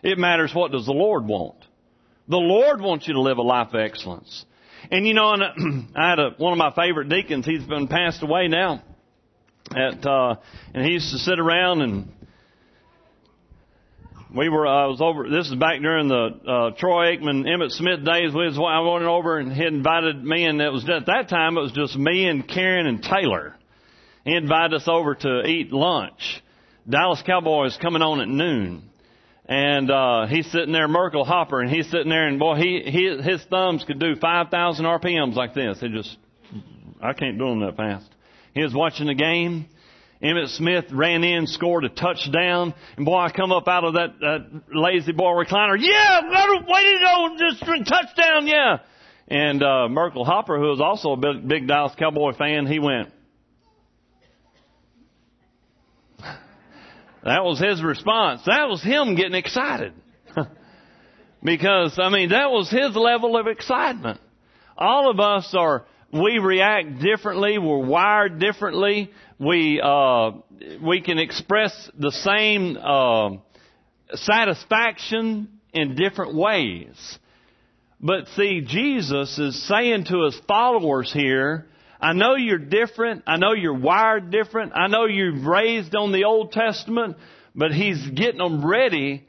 It 0.04 0.18
matters 0.18 0.54
what 0.54 0.70
does 0.70 0.86
the 0.86 0.92
Lord 0.92 1.26
want. 1.26 1.56
The 2.28 2.36
Lord 2.36 2.80
wants 2.80 3.08
you 3.08 3.14
to 3.14 3.20
live 3.20 3.38
a 3.38 3.42
life 3.42 3.74
of 3.74 3.80
excellence. 3.80 4.44
And 4.92 5.04
you 5.04 5.14
know, 5.14 5.32
and 5.32 5.90
I 5.96 6.10
had 6.10 6.20
a, 6.20 6.30
one 6.38 6.52
of 6.52 6.58
my 6.58 6.72
favorite 6.72 7.08
deacons, 7.08 7.44
he's 7.44 7.64
been 7.64 7.88
passed 7.88 8.22
away 8.22 8.46
now. 8.46 8.84
At, 9.74 10.06
uh, 10.06 10.36
and 10.74 10.86
he 10.86 10.92
used 10.92 11.10
to 11.10 11.18
sit 11.18 11.40
around 11.40 11.82
and 11.82 12.12
we 14.34 14.48
were, 14.48 14.66
I 14.66 14.86
was 14.86 15.00
over, 15.00 15.28
this 15.28 15.48
is 15.48 15.54
back 15.54 15.80
during 15.80 16.08
the, 16.08 16.28
uh, 16.46 16.70
Troy 16.78 17.16
Aikman, 17.16 17.46
Emmitt 17.46 17.70
Smith 17.70 18.04
days. 18.04 18.34
We 18.34 18.46
was, 18.46 18.58
I 18.58 18.80
went 18.80 19.04
over 19.04 19.38
and 19.38 19.52
he 19.52 19.64
invited 19.64 20.22
me 20.22 20.44
and 20.44 20.60
it 20.60 20.70
was, 20.70 20.88
at 20.88 21.06
that 21.06 21.28
time 21.28 21.56
it 21.56 21.62
was 21.62 21.72
just 21.72 21.96
me 21.96 22.26
and 22.28 22.46
Karen 22.46 22.86
and 22.86 23.02
Taylor. 23.02 23.56
He 24.24 24.34
invited 24.34 24.74
us 24.74 24.86
over 24.86 25.14
to 25.14 25.42
eat 25.46 25.72
lunch. 25.72 26.42
Dallas 26.88 27.22
Cowboys 27.24 27.78
coming 27.80 28.02
on 28.02 28.20
at 28.20 28.28
noon. 28.28 28.90
And, 29.46 29.90
uh, 29.90 30.26
he's 30.26 30.50
sitting 30.52 30.72
there, 30.72 30.88
Merkel 30.88 31.24
Hopper, 31.24 31.60
and 31.60 31.70
he's 31.70 31.90
sitting 31.90 32.10
there 32.10 32.28
and 32.28 32.38
boy, 32.38 32.56
he, 32.56 32.82
he, 32.84 33.18
his 33.22 33.42
thumbs 33.44 33.84
could 33.86 33.98
do 33.98 34.14
5,000 34.16 34.84
RPMs 34.84 35.34
like 35.36 35.54
this. 35.54 35.80
He 35.80 35.88
just, 35.88 36.16
I 37.02 37.14
can't 37.14 37.38
do 37.38 37.46
them 37.46 37.60
that 37.60 37.76
fast. 37.76 38.08
He 38.52 38.62
was 38.62 38.74
watching 38.74 39.06
the 39.06 39.14
game. 39.14 39.68
Emmitt 40.22 40.48
Smith 40.56 40.86
ran 40.90 41.22
in, 41.22 41.46
scored 41.46 41.84
a 41.84 41.88
touchdown, 41.88 42.74
and 42.96 43.06
boy, 43.06 43.18
I 43.18 43.30
come 43.30 43.52
up 43.52 43.68
out 43.68 43.84
of 43.84 43.94
that, 43.94 44.18
that 44.18 44.62
La-Z-Boy 44.74 45.44
recliner. 45.44 45.76
Yeah, 45.78 46.20
way 46.22 46.82
to 46.82 46.98
go, 47.00 47.36
just 47.38 47.62
a 47.62 47.84
touchdown, 47.84 48.48
yeah. 48.48 48.78
And 49.28 49.62
uh, 49.62 49.88
Merkel 49.88 50.24
Hopper, 50.24 50.58
who 50.58 50.70
was 50.70 50.80
also 50.80 51.12
a 51.12 51.16
big, 51.16 51.46
big 51.46 51.68
Dallas 51.68 51.92
Cowboy 51.96 52.32
fan, 52.36 52.66
he 52.66 52.78
went. 52.78 53.10
That 57.24 57.44
was 57.44 57.58
his 57.58 57.82
response. 57.82 58.42
That 58.46 58.68
was 58.68 58.82
him 58.82 59.16
getting 59.16 59.34
excited. 59.34 59.92
because, 61.42 61.98
I 61.98 62.10
mean, 62.10 62.30
that 62.30 62.50
was 62.50 62.70
his 62.70 62.94
level 62.94 63.36
of 63.36 63.48
excitement. 63.48 64.20
All 64.78 65.10
of 65.10 65.18
us 65.18 65.52
are 65.52 65.84
we 66.12 66.38
react 66.38 67.00
differently. 67.00 67.58
We're 67.58 67.84
wired 67.84 68.38
differently. 68.38 69.10
We 69.38 69.80
uh, 69.82 70.32
we 70.82 71.00
can 71.00 71.18
express 71.18 71.90
the 71.96 72.10
same 72.10 72.76
uh, 72.76 73.36
satisfaction 74.14 75.60
in 75.72 75.94
different 75.94 76.34
ways. 76.34 77.18
But 78.00 78.28
see, 78.36 78.62
Jesus 78.62 79.38
is 79.38 79.66
saying 79.66 80.04
to 80.04 80.24
his 80.24 80.40
followers 80.46 81.12
here, 81.12 81.66
I 82.00 82.12
know 82.12 82.36
you're 82.36 82.58
different. 82.58 83.24
I 83.26 83.36
know 83.36 83.54
you're 83.54 83.78
wired 83.78 84.30
different. 84.30 84.72
I 84.74 84.86
know 84.86 85.06
you've 85.06 85.44
raised 85.44 85.94
on 85.96 86.12
the 86.12 86.24
Old 86.24 86.52
Testament, 86.52 87.16
but 87.54 87.72
he's 87.72 88.04
getting 88.10 88.38
them 88.38 88.64
ready 88.64 89.26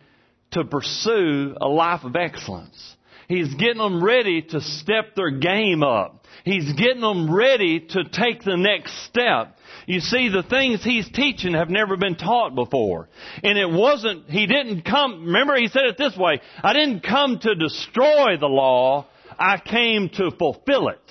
to 0.52 0.64
pursue 0.64 1.56
a 1.60 1.68
life 1.68 2.04
of 2.04 2.16
excellence. 2.16 2.96
He's 3.28 3.54
getting 3.56 3.78
them 3.78 4.04
ready 4.04 4.42
to 4.42 4.62
step 4.62 5.16
their 5.16 5.32
game 5.32 5.84
up. 5.84 6.26
He's 6.44 6.74
getting 6.74 7.02
them 7.02 7.34
ready 7.34 7.80
to 7.80 8.04
take 8.06 8.44
the 8.44 8.58
next 8.58 9.06
step. 9.06 9.56
You 9.90 10.02
see, 10.02 10.30
the 10.30 10.44
things 10.44 10.84
he's 10.84 11.10
teaching 11.10 11.56
have 11.56 11.72
never 11.72 11.98
been 11.98 12.16
taught 12.16 12.54
before. 12.54 13.10
And 13.44 13.58
it 13.58 13.68
wasn't, 13.68 14.30
he 14.30 14.46
didn't 14.46 14.84
come, 14.84 15.26
remember 15.26 15.56
he 15.56 15.68
said 15.68 15.86
it 15.86 15.98
this 15.98 16.16
way, 16.16 16.42
I 16.64 16.74
didn't 16.74 17.02
come 17.02 17.40
to 17.40 17.56
destroy 17.56 18.38
the 18.40 18.46
law, 18.46 19.08
I 19.40 19.58
came 19.58 20.10
to 20.10 20.30
fulfill 20.38 20.90
it. 20.90 21.02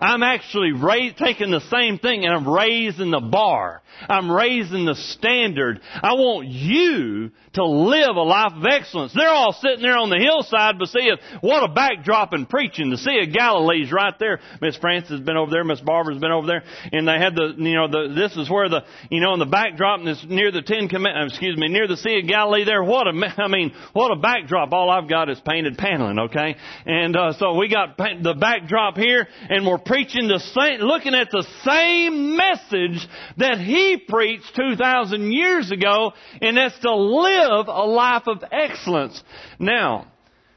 I'm 0.00 0.22
actually 0.22 0.72
taking 1.18 1.50
the 1.50 1.62
same 1.70 1.98
thing 1.98 2.24
and 2.24 2.34
I'm 2.34 2.48
raising 2.48 3.10
the 3.10 3.20
bar. 3.20 3.82
I'm 4.08 4.30
raising 4.30 4.84
the 4.84 4.94
standard. 4.94 5.80
I 6.02 6.14
want 6.14 6.48
you 6.48 7.30
to 7.54 7.64
live 7.64 8.16
a 8.16 8.22
life 8.22 8.52
of 8.56 8.64
excellence. 8.64 9.12
They're 9.14 9.28
all 9.28 9.52
sitting 9.52 9.82
there 9.82 9.96
on 9.96 10.10
the 10.10 10.18
hillside, 10.18 10.78
but 10.78 10.88
see, 10.88 11.10
what 11.40 11.68
a 11.68 11.72
backdrop 11.72 12.32
in 12.32 12.46
preaching. 12.46 12.90
The 12.90 12.96
Sea 12.96 13.24
of 13.26 13.34
Galilee's 13.34 13.92
right 13.92 14.14
there. 14.18 14.40
Miss 14.60 14.76
Francis 14.76 15.10
has 15.10 15.20
been 15.20 15.36
over 15.36 15.50
there. 15.50 15.64
Miss 15.64 15.80
Barbara's 15.80 16.18
been 16.18 16.30
over 16.30 16.46
there. 16.46 16.62
And 16.92 17.06
they 17.06 17.18
had 17.18 17.34
the, 17.34 17.54
you 17.58 17.74
know, 17.74 17.88
the, 17.88 18.14
this 18.14 18.36
is 18.36 18.48
where 18.48 18.68
the, 18.68 18.84
you 19.10 19.20
know, 19.20 19.34
in 19.34 19.38
the 19.40 19.46
backdrop, 19.46 20.00
and 20.00 20.08
it's 20.08 20.24
near 20.24 20.52
the 20.52 20.62
Ten 20.62 20.88
Commandments, 20.88 21.34
excuse 21.34 21.56
me, 21.56 21.68
near 21.68 21.88
the 21.88 21.96
Sea 21.96 22.20
of 22.20 22.28
Galilee 22.28 22.64
there. 22.64 22.82
What 22.82 23.06
a, 23.06 23.12
I 23.38 23.48
mean, 23.48 23.74
what 23.92 24.12
a 24.12 24.16
backdrop. 24.16 24.72
All 24.72 24.90
I've 24.90 25.08
got 25.08 25.28
is 25.28 25.40
painted 25.40 25.76
paneling, 25.76 26.18
okay? 26.18 26.56
And, 26.86 27.16
uh, 27.16 27.32
so 27.34 27.56
we 27.56 27.68
got 27.68 27.96
the 27.96 28.34
backdrop 28.38 28.96
here, 28.96 29.26
and 29.48 29.66
we're 29.66 29.78
preaching 29.84 30.28
the 30.28 30.38
same, 30.38 30.80
looking 30.80 31.14
at 31.14 31.30
the 31.30 31.46
same 31.64 32.36
message 32.36 33.08
that 33.36 33.58
he 33.58 33.96
preached 33.96 34.54
2,000 34.54 35.32
years 35.32 35.70
ago, 35.70 36.12
and 36.40 36.56
that's 36.56 36.78
to 36.80 36.94
live 36.94 37.68
a 37.68 37.84
life 37.84 38.24
of 38.26 38.44
excellence. 38.50 39.22
Now, 39.58 40.06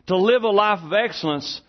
to 0.07 0.17
live 0.17 0.43
a 0.43 0.49
life 0.49 0.79
of 0.83 0.93
excellence, 0.93 1.61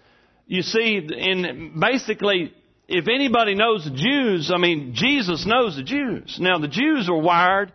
you 0.46 0.62
see, 0.62 0.96
in 0.96 1.78
basically, 1.80 2.52
if 2.88 3.08
anybody 3.08 3.54
knows 3.54 3.84
the 3.84 3.90
Jews, 3.90 4.50
I 4.54 4.58
mean, 4.58 4.92
Jesus 4.94 5.46
knows 5.46 5.76
the 5.76 5.82
Jews. 5.82 6.38
Now, 6.40 6.58
the 6.58 6.68
Jews 6.68 7.08
are 7.08 7.18
wired 7.18 7.72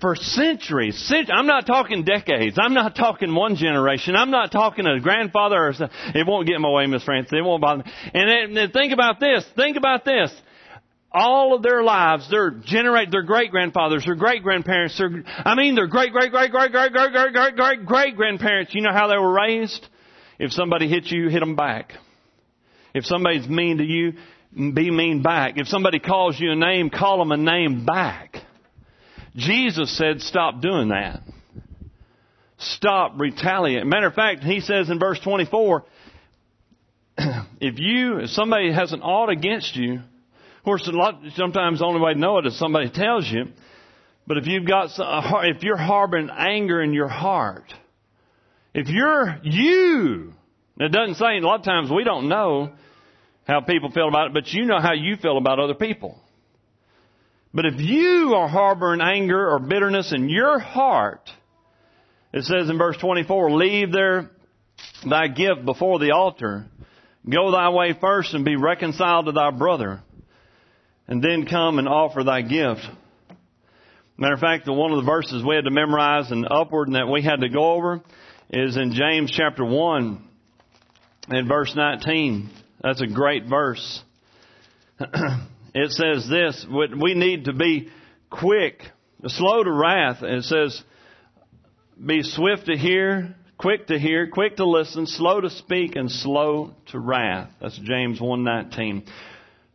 for 0.00 0.16
centuries. 0.16 0.98
Cent- 1.06 1.30
I'm 1.32 1.46
not 1.46 1.66
talking 1.66 2.04
decades. 2.04 2.58
I'm 2.60 2.74
not 2.74 2.94
talking 2.94 3.34
one 3.34 3.56
generation. 3.56 4.16
I'm 4.16 4.30
not 4.30 4.52
talking 4.52 4.86
a 4.86 5.00
grandfather 5.00 5.68
or 5.68 5.72
son. 5.72 5.90
It 6.14 6.26
won't 6.26 6.46
get 6.46 6.56
in 6.56 6.62
my 6.62 6.70
way, 6.70 6.86
Miss 6.86 7.04
Francis. 7.04 7.32
It 7.32 7.42
won't 7.42 7.62
bother 7.62 7.84
me. 7.84 7.92
And 8.12 8.56
then 8.56 8.70
think 8.70 8.92
about 8.92 9.20
this. 9.20 9.44
Think 9.56 9.76
about 9.76 10.04
this. 10.04 10.32
All 11.12 11.54
of 11.54 11.62
their 11.62 11.84
lives, 11.84 12.28
their 12.28 12.50
generate, 12.50 13.12
their 13.12 13.22
great 13.22 13.52
grandfathers, 13.52 14.04
their 14.04 14.16
great 14.16 14.42
grandparents, 14.42 14.98
their, 14.98 15.22
I 15.26 15.54
mean, 15.54 15.76
their 15.76 15.86
great, 15.86 16.12
great, 16.12 16.32
great, 16.32 16.50
great, 16.50 16.72
great, 16.72 16.92
great, 16.92 17.12
great, 17.12 17.32
great, 17.32 17.56
great, 17.56 17.86
great 17.86 18.16
grandparents. 18.16 18.74
You 18.74 18.82
know 18.82 18.92
how 18.92 19.06
they 19.06 19.16
were 19.16 19.32
raised? 19.32 19.86
If 20.40 20.50
somebody 20.50 20.88
hits 20.88 21.12
you, 21.12 21.28
hit 21.28 21.38
them 21.38 21.54
back. 21.54 21.92
If 22.94 23.04
somebody's 23.04 23.48
mean 23.48 23.78
to 23.78 23.84
you, 23.84 24.14
be 24.52 24.90
mean 24.90 25.22
back. 25.22 25.54
If 25.56 25.68
somebody 25.68 26.00
calls 26.00 26.38
you 26.38 26.50
a 26.50 26.56
name, 26.56 26.90
call 26.90 27.18
them 27.18 27.30
a 27.30 27.36
name 27.36 27.86
back. 27.86 28.38
Jesus 29.36 29.96
said, 29.96 30.20
stop 30.20 30.60
doing 30.60 30.88
that. 30.88 31.22
Stop 32.58 33.14
retaliating. 33.18 33.88
Matter 33.88 34.06
of 34.06 34.14
fact, 34.14 34.44
he 34.44 34.60
says 34.60 34.88
in 34.90 34.98
verse 34.98 35.18
24, 35.20 35.84
if 37.60 37.78
you, 37.78 38.18
if 38.18 38.30
somebody 38.30 38.72
has 38.72 38.92
an 38.92 39.02
ought 39.02 39.30
against 39.30 39.74
you, 39.76 39.94
of 39.94 40.64
course, 40.64 40.88
lot, 40.92 41.20
sometimes 41.34 41.80
the 41.80 41.84
only 41.84 42.00
way 42.00 42.14
to 42.14 42.18
know 42.18 42.38
it 42.38 42.46
is 42.46 42.58
somebody 42.58 42.88
tells 42.90 43.28
you, 43.28 43.46
but 44.26 44.38
if 44.38 44.46
you've 44.46 44.66
got, 44.66 44.90
if 45.44 45.62
you're 45.62 45.76
harboring 45.76 46.30
anger 46.30 46.80
in 46.80 46.94
your 46.94 47.08
heart, 47.08 47.74
if 48.72 48.88
you're 48.88 49.38
you, 49.42 50.32
it 50.78 50.90
doesn't 50.90 51.16
say, 51.16 51.36
a 51.36 51.40
lot 51.40 51.60
of 51.60 51.64
times 51.64 51.90
we 51.90 52.04
don't 52.04 52.28
know 52.28 52.72
how 53.46 53.60
people 53.60 53.90
feel 53.90 54.08
about 54.08 54.28
it, 54.28 54.32
but 54.32 54.48
you 54.48 54.64
know 54.64 54.80
how 54.80 54.94
you 54.94 55.16
feel 55.16 55.36
about 55.36 55.60
other 55.60 55.74
people. 55.74 56.18
But 57.54 57.66
if 57.66 57.74
you 57.78 58.34
are 58.34 58.48
harboring 58.48 59.00
anger 59.00 59.48
or 59.48 59.60
bitterness 59.60 60.12
in 60.12 60.28
your 60.28 60.58
heart, 60.58 61.30
It 62.32 62.42
says 62.42 62.68
in 62.68 62.78
verse 62.78 62.96
24, 62.96 63.52
leave 63.52 63.92
there 63.92 64.28
thy 65.08 65.28
gift 65.28 65.64
before 65.64 66.00
the 66.00 66.10
altar. 66.10 66.66
Go 67.30 67.52
thy 67.52 67.68
way 67.68 67.92
first 67.98 68.34
and 68.34 68.44
be 68.44 68.56
reconciled 68.56 69.26
to 69.26 69.32
thy 69.32 69.52
brother, 69.52 70.02
and 71.06 71.22
then 71.22 71.46
come 71.46 71.78
and 71.78 71.88
offer 71.88 72.24
thy 72.24 72.42
gift. 72.42 72.80
Matter 74.16 74.34
of 74.34 74.40
fact, 74.40 74.66
one 74.66 74.90
of 74.90 74.96
the 74.96 75.08
verses 75.08 75.44
we 75.44 75.54
had 75.54 75.64
to 75.64 75.70
memorize 75.70 76.32
and 76.32 76.44
upward 76.50 76.88
and 76.88 76.96
that 76.96 77.06
we 77.06 77.22
had 77.22 77.40
to 77.40 77.48
go 77.48 77.74
over 77.74 78.02
is 78.50 78.76
in 78.76 78.94
James 78.94 79.30
chapter 79.30 79.64
1 79.64 80.28
and 81.28 81.48
verse 81.48 81.72
19. 81.76 82.50
That's 82.82 83.00
a 83.00 83.06
great 83.06 83.44
verse. 83.46 84.02
it 85.74 85.90
says 85.90 86.28
this, 86.28 86.66
we 86.70 87.14
need 87.14 87.46
to 87.46 87.52
be 87.52 87.88
quick, 88.30 88.82
slow 89.26 89.62
to 89.62 89.72
wrath. 89.72 90.22
It 90.22 90.44
says, 90.44 90.82
be 92.04 92.22
swift 92.22 92.66
to 92.66 92.76
hear, 92.76 93.34
quick 93.58 93.88
to 93.88 93.98
hear, 93.98 94.28
quick 94.28 94.56
to 94.56 94.66
listen, 94.66 95.06
slow 95.06 95.40
to 95.40 95.50
speak, 95.50 95.96
and 95.96 96.10
slow 96.10 96.74
to 96.92 96.98
wrath. 96.98 97.50
That's 97.60 97.78
James 97.78 98.20
1.19. 98.20 99.06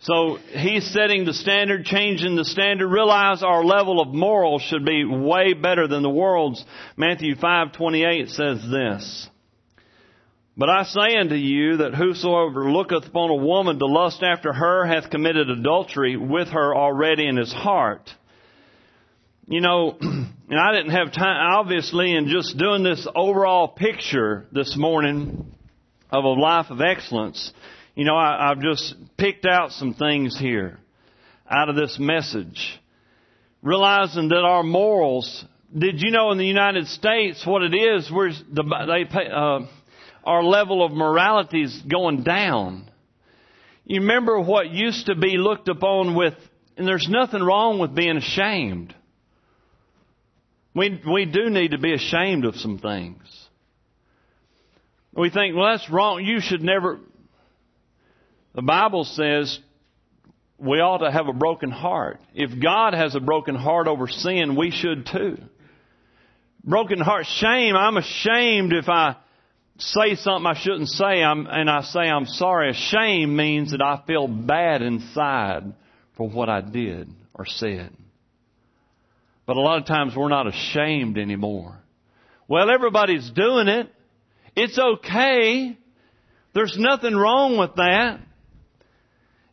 So 0.02 0.36
he's 0.36 0.90
setting 0.94 1.26
the 1.26 1.34
standard, 1.34 1.84
changing 1.84 2.38
the 2.38 2.46
standard. 2.46 2.88
Realize 2.88 3.44
our 3.44 3.66
level 3.66 4.00
of 4.00 4.14
morals 4.14 4.62
should 4.62 4.86
be 4.86 5.04
way 5.04 5.54
better 5.54 5.90
than 5.90 6.04
the 6.04 6.10
world's. 6.10 6.64
Matthew 6.96 7.36
5:28 7.36 8.30
says 8.30 8.62
this. 8.70 9.29
But 10.60 10.70
I 10.70 10.84
say 10.84 11.16
unto 11.18 11.36
you 11.36 11.78
that 11.78 11.96
whosoever 11.96 12.70
looketh 12.70 13.08
upon 13.08 13.30
a 13.30 13.36
woman 13.36 13.80
to 13.80 13.86
lust 13.86 14.22
after 14.22 14.52
her 14.52 14.86
hath 14.86 15.10
committed 15.10 15.50
adultery 15.50 16.18
with 16.18 16.50
her 16.50 16.76
already 16.76 17.26
in 17.30 17.38
his 17.38 17.54
heart. 17.54 18.10
You 19.48 19.62
know, 19.62 19.96
and 20.02 20.60
I 20.60 20.74
didn't 20.74 20.92
have 20.92 21.14
time, 21.14 21.56
obviously, 21.58 22.14
in 22.14 22.28
just 22.28 22.58
doing 22.58 22.84
this 22.84 23.08
overall 23.16 23.70
picture 23.70 24.48
this 24.52 24.76
morning 24.76 25.56
of 26.12 26.26
a 26.26 26.28
life 26.28 26.66
of 26.72 26.82
excellence. 26.82 27.54
You 27.96 28.04
know, 28.04 28.18
I, 28.18 28.52
I've 28.52 28.60
just 28.60 28.96
picked 29.16 29.46
out 29.46 29.72
some 29.72 29.94
things 29.94 30.38
here 30.38 30.78
out 31.50 31.70
of 31.70 31.78
this 31.78 31.96
message. 31.98 32.82
Realizing 33.62 34.28
that 34.28 34.44
our 34.44 34.64
morals, 34.64 35.46
did 35.78 36.02
you 36.02 36.12
know 36.12 36.32
in 36.32 36.38
the 36.38 36.46
United 36.46 36.88
States 36.88 37.46
what 37.46 37.62
it 37.62 37.74
is? 37.74 38.10
The, 38.10 38.86
they 38.88 39.06
pay, 39.06 39.30
uh, 39.34 39.60
our 40.24 40.44
level 40.44 40.84
of 40.86 40.92
morality 40.92 41.64
is 41.64 41.82
going 41.82 42.24
down. 42.24 42.90
You 43.86 44.02
remember 44.02 44.40
what 44.40 44.70
used 44.70 45.08
to 45.08 45.16
be 45.16 45.38
looked 45.38 45.68
upon 45.68 46.16
with, 46.16 46.36
and 46.78 46.88
there's 46.88 47.08
nothing 47.10 47.42
wrong 47.42 47.80
with 47.80 47.96
being 47.96 48.18
ashamed. 48.18 48.94
We, 50.76 51.02
we 51.12 51.26
do 51.26 51.50
need 51.50 51.72
to 51.72 51.80
be 51.80 51.94
ashamed 51.94 52.46
of 52.46 52.56
some 52.56 52.78
things. 52.78 53.22
We 55.14 55.30
think, 55.30 55.56
well, 55.56 55.72
that's 55.72 55.90
wrong. 55.90 56.24
You 56.24 56.40
should 56.40 56.62
never. 56.62 57.00
The 58.54 58.62
Bible 58.62 59.04
says 59.06 59.60
we 60.60 60.80
ought 60.80 61.00
to 61.00 61.12
have 61.12 61.28
a 61.28 61.34
broken 61.34 61.72
heart. 61.72 62.20
If 62.34 62.62
God 62.62 62.94
has 62.94 63.16
a 63.16 63.20
broken 63.20 63.56
heart 63.56 63.88
over 63.88 64.08
sin, 64.08 64.56
we 64.56 64.72
should 64.72 65.08
too. 65.08 65.38
Broken 66.64 67.00
heart, 67.00 67.26
shame. 67.26 67.76
I'm 67.76 67.98
ashamed 67.98 68.74
if 68.74 68.88
I 68.90 69.16
say 69.80 70.16
something 70.16 70.46
I 70.46 70.60
shouldn't 70.60 70.90
say 70.90 71.24
I'm, 71.24 71.48
and 71.48 71.70
I 71.70 71.82
say 71.82 72.02
I'm 72.02 72.26
sorry. 72.26 72.74
Shame 72.74 73.36
means 73.36 73.72
that 73.72 73.82
I 73.82 74.04
feel 74.06 74.28
bad 74.28 74.82
inside 74.82 75.74
for 76.18 76.30
what 76.30 76.50
I 76.50 76.62
did 76.62 77.10
or 77.34 77.46
said. 77.46 77.92
But 79.46 79.58
a 79.58 79.62
lot 79.62 79.80
of 79.80 79.88
times 79.88 80.14
we're 80.16 80.30
not 80.30 80.48
ashamed 80.48 81.18
anymore. 81.18 81.80
Well, 82.48 82.70
everybody's 82.70 83.30
doing 83.32 83.68
it. 83.68 83.90
It's 84.56 84.78
okay. 84.78 85.78
There's 86.54 86.76
nothing 86.78 87.16
wrong 87.16 87.58
with 87.58 87.76
that. 87.76 88.20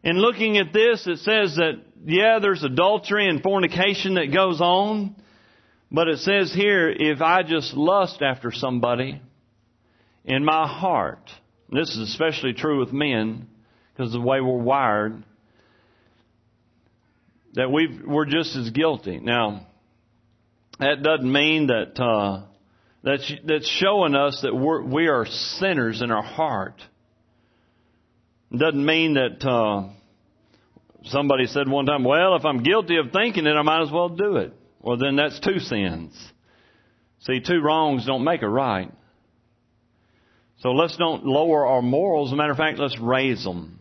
And 0.02 0.18
looking 0.18 0.58
at 0.58 0.72
this, 0.72 1.06
it 1.06 1.18
says 1.18 1.56
that, 1.56 1.82
yeah, 2.04 2.38
there's 2.40 2.62
adultery 2.62 3.28
and 3.28 3.42
fornication 3.42 4.14
that 4.14 4.32
goes 4.32 4.60
on. 4.60 5.16
But 5.90 6.08
it 6.08 6.18
says 6.18 6.52
here, 6.52 6.90
if 6.90 7.20
I 7.20 7.42
just 7.42 7.74
lust 7.74 8.22
after 8.22 8.50
somebody 8.52 9.20
in 10.26 10.44
my 10.44 10.66
heart, 10.66 11.30
this 11.70 11.88
is 11.90 12.10
especially 12.10 12.52
true 12.52 12.80
with 12.80 12.92
men 12.92 13.46
because 13.92 14.14
of 14.14 14.20
the 14.20 14.26
way 14.26 14.40
we're 14.40 14.58
wired, 14.58 15.22
that 17.54 17.70
we 17.70 18.00
we're 18.06 18.26
just 18.26 18.54
as 18.56 18.70
guilty. 18.70 19.18
Now, 19.18 19.66
that 20.78 21.02
doesn't 21.02 21.32
mean 21.32 21.68
that 21.68 21.98
uh, 22.02 22.42
that's 23.02 23.32
that's 23.44 23.68
showing 23.68 24.14
us 24.14 24.40
that 24.42 24.54
we're, 24.54 24.82
we 24.82 25.08
are 25.08 25.26
sinners 25.26 26.02
in 26.02 26.10
our 26.10 26.22
heart. 26.22 26.82
It 28.50 28.58
doesn't 28.58 28.84
mean 28.84 29.14
that 29.14 29.48
uh, 29.48 29.90
somebody 31.04 31.46
said 31.46 31.68
one 31.68 31.86
time, 31.86 32.04
"Well, 32.04 32.34
if 32.36 32.44
I'm 32.44 32.62
guilty 32.62 32.96
of 32.98 33.12
thinking 33.12 33.46
it, 33.46 33.54
I 33.54 33.62
might 33.62 33.82
as 33.82 33.92
well 33.92 34.08
do 34.08 34.36
it." 34.36 34.52
Well, 34.80 34.98
then 34.98 35.16
that's 35.16 35.40
two 35.40 35.60
sins. 35.60 36.12
See, 37.20 37.40
two 37.40 37.60
wrongs 37.60 38.06
don't 38.06 38.24
make 38.24 38.42
a 38.42 38.48
right. 38.48 38.92
So 40.60 40.70
let's 40.70 40.96
don't 40.96 41.24
lower 41.24 41.66
our 41.66 41.82
morals. 41.82 42.30
As 42.30 42.32
a 42.32 42.36
matter 42.36 42.52
of 42.52 42.58
fact, 42.58 42.78
let's 42.78 42.98
raise 42.98 43.44
them. 43.44 43.80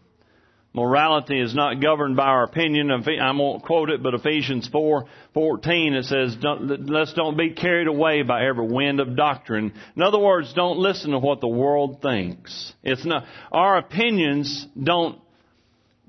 Morality 0.75 1.39
is 1.39 1.55
not 1.55 1.81
governed 1.81 2.17
by 2.17 2.25
our 2.25 2.43
opinion. 2.43 2.91
I 2.91 3.31
won't 3.31 3.63
quote 3.63 3.89
it, 3.89 4.03
but 4.03 4.13
Ephesians 4.13 4.67
4, 4.67 5.05
14, 5.33 5.93
it 5.93 6.03
says, 6.03 6.35
let's 6.41 7.13
don't 7.13 7.37
be 7.37 7.51
carried 7.51 7.87
away 7.87 8.23
by 8.23 8.45
every 8.45 8.67
wind 8.67 8.99
of 8.99 9.15
doctrine. 9.15 9.71
In 9.95 10.01
other 10.01 10.19
words, 10.19 10.53
don't 10.53 10.77
listen 10.77 11.11
to 11.11 11.19
what 11.19 11.39
the 11.39 11.47
world 11.47 12.01
thinks. 12.01 12.73
It's 12.83 13.05
not, 13.05 13.23
our 13.53 13.77
opinions 13.77 14.67
don't, 14.81 15.21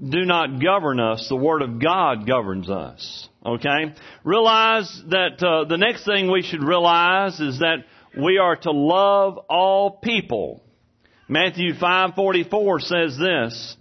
do 0.03 0.25
not 0.25 0.61
govern 0.61 0.99
us. 0.99 1.29
The 1.29 1.37
Word 1.37 1.63
of 1.63 1.81
God 1.81 2.27
governs 2.27 2.69
us. 2.69 3.29
Okay? 3.47 3.95
Realize 4.25 5.01
that, 5.11 5.43
uh, 5.43 5.69
the 5.69 5.79
next 5.79 6.05
thing 6.05 6.29
we 6.29 6.43
should 6.43 6.65
realize 6.65 7.39
is 7.39 7.61
that 7.61 7.85
we 8.17 8.39
are 8.39 8.57
to 8.57 8.71
love 8.71 9.39
all 9.49 9.91
people. 9.91 10.63
Matthew 11.29 11.75
5:44 11.75 12.81
says 12.81 13.19
this, 13.19 13.77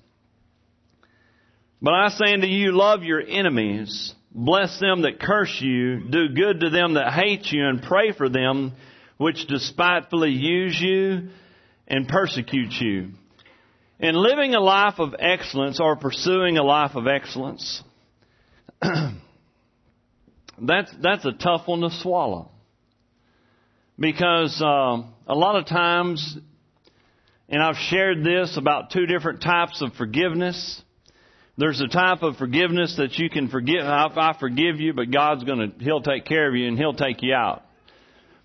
but 1.82 1.94
I 1.94 2.10
say 2.10 2.34
unto 2.34 2.48
you, 2.48 2.72
love 2.72 3.04
your 3.04 3.22
enemies, 3.22 4.14
bless 4.32 4.80
them 4.80 5.04
that 5.04 5.20
curse 5.20 5.62
you, 5.62 6.10
do 6.10 6.30
good 6.30 6.62
to 6.62 6.70
them 6.70 6.96
that 6.96 7.14
hate 7.14 7.52
you, 7.52 7.68
and 7.68 7.84
pray 7.84 8.12
for 8.12 8.28
them 8.28 8.74
which 9.18 9.48
despitefully 9.48 10.32
use 10.32 10.80
you 10.82 11.30
and 11.88 12.08
persecute 12.08 12.74
you. 12.80 13.12
In 14.00 14.16
living 14.16 14.56
a 14.56 14.60
life 14.60 15.00
of 15.00 15.16
excellence 15.18 15.80
or 15.80 15.96
pursuing 15.96 16.58
a 16.58 16.64
life 16.64 16.96
of 16.96 17.08
excellence, 17.08 17.82
that's, 18.82 19.14
that's 21.02 21.26
a 21.26 21.32
tough 21.32 21.68
one 21.68 21.82
to 21.82 21.92
swallow. 21.92 22.52
Because 23.98 24.62
uh, 24.62 25.04
a 25.28 25.36
lot 25.36 25.56
of 25.56 25.68
times, 25.68 26.38
and 27.48 27.64
I've 27.64 27.78
shared 27.78 28.24
this 28.24 28.58
about 28.58 28.92
two 28.92 29.06
different 29.06 29.42
types 29.42 29.82
of 29.82 29.94
forgiveness. 29.94 30.82
There's 31.58 31.80
a 31.80 31.88
type 31.88 32.22
of 32.22 32.36
forgiveness 32.36 32.96
that 32.98 33.18
you 33.18 33.30
can 33.30 33.48
forgive. 33.48 33.86
I 33.86 34.36
forgive 34.40 34.82
you, 34.82 34.94
but 34.94 35.12
God's 35.12 35.46
going 35.46 35.72
to, 35.72 35.84
He'll 35.84 36.02
take 36.02 36.26
care 36.26 36.50
of 36.50 36.56
you 36.56 36.68
and 36.68 36.78
He'll 36.78 36.94
take 36.94 37.24
you 37.24 37.34
out. 37.34 37.64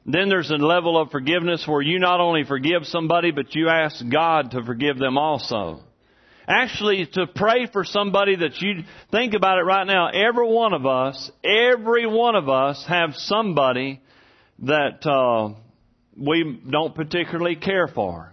Then 0.06 0.28
there's 0.28 0.50
a 0.50 0.54
level 0.54 1.00
of 1.00 1.10
forgiveness 1.10 1.64
where 1.66 1.82
you 1.82 1.98
not 1.98 2.20
only 2.20 2.44
forgive 2.44 2.84
somebody, 2.84 3.32
but 3.32 3.54
you 3.54 3.68
ask 3.68 4.02
God 4.08 4.52
to 4.52 4.64
forgive 4.64 4.98
them 4.98 5.18
also. 5.18 5.80
Actually, 6.48 7.06
to 7.14 7.26
pray 7.26 7.66
for 7.72 7.84
somebody 7.84 8.36
that 8.36 8.60
you, 8.60 8.82
think 9.10 9.34
about 9.34 9.58
it 9.58 9.62
right 9.62 9.86
now, 9.86 10.08
every 10.08 10.48
one 10.48 10.72
of 10.72 10.86
us, 10.86 11.30
every 11.44 12.06
one 12.06 12.34
of 12.34 12.48
us 12.48 12.84
have 12.88 13.10
somebody 13.14 14.00
that, 14.62 15.06
uh, 15.06 15.54
we 16.16 16.60
don't 16.68 16.94
particularly 16.94 17.56
care 17.56 17.88
for. 17.88 18.32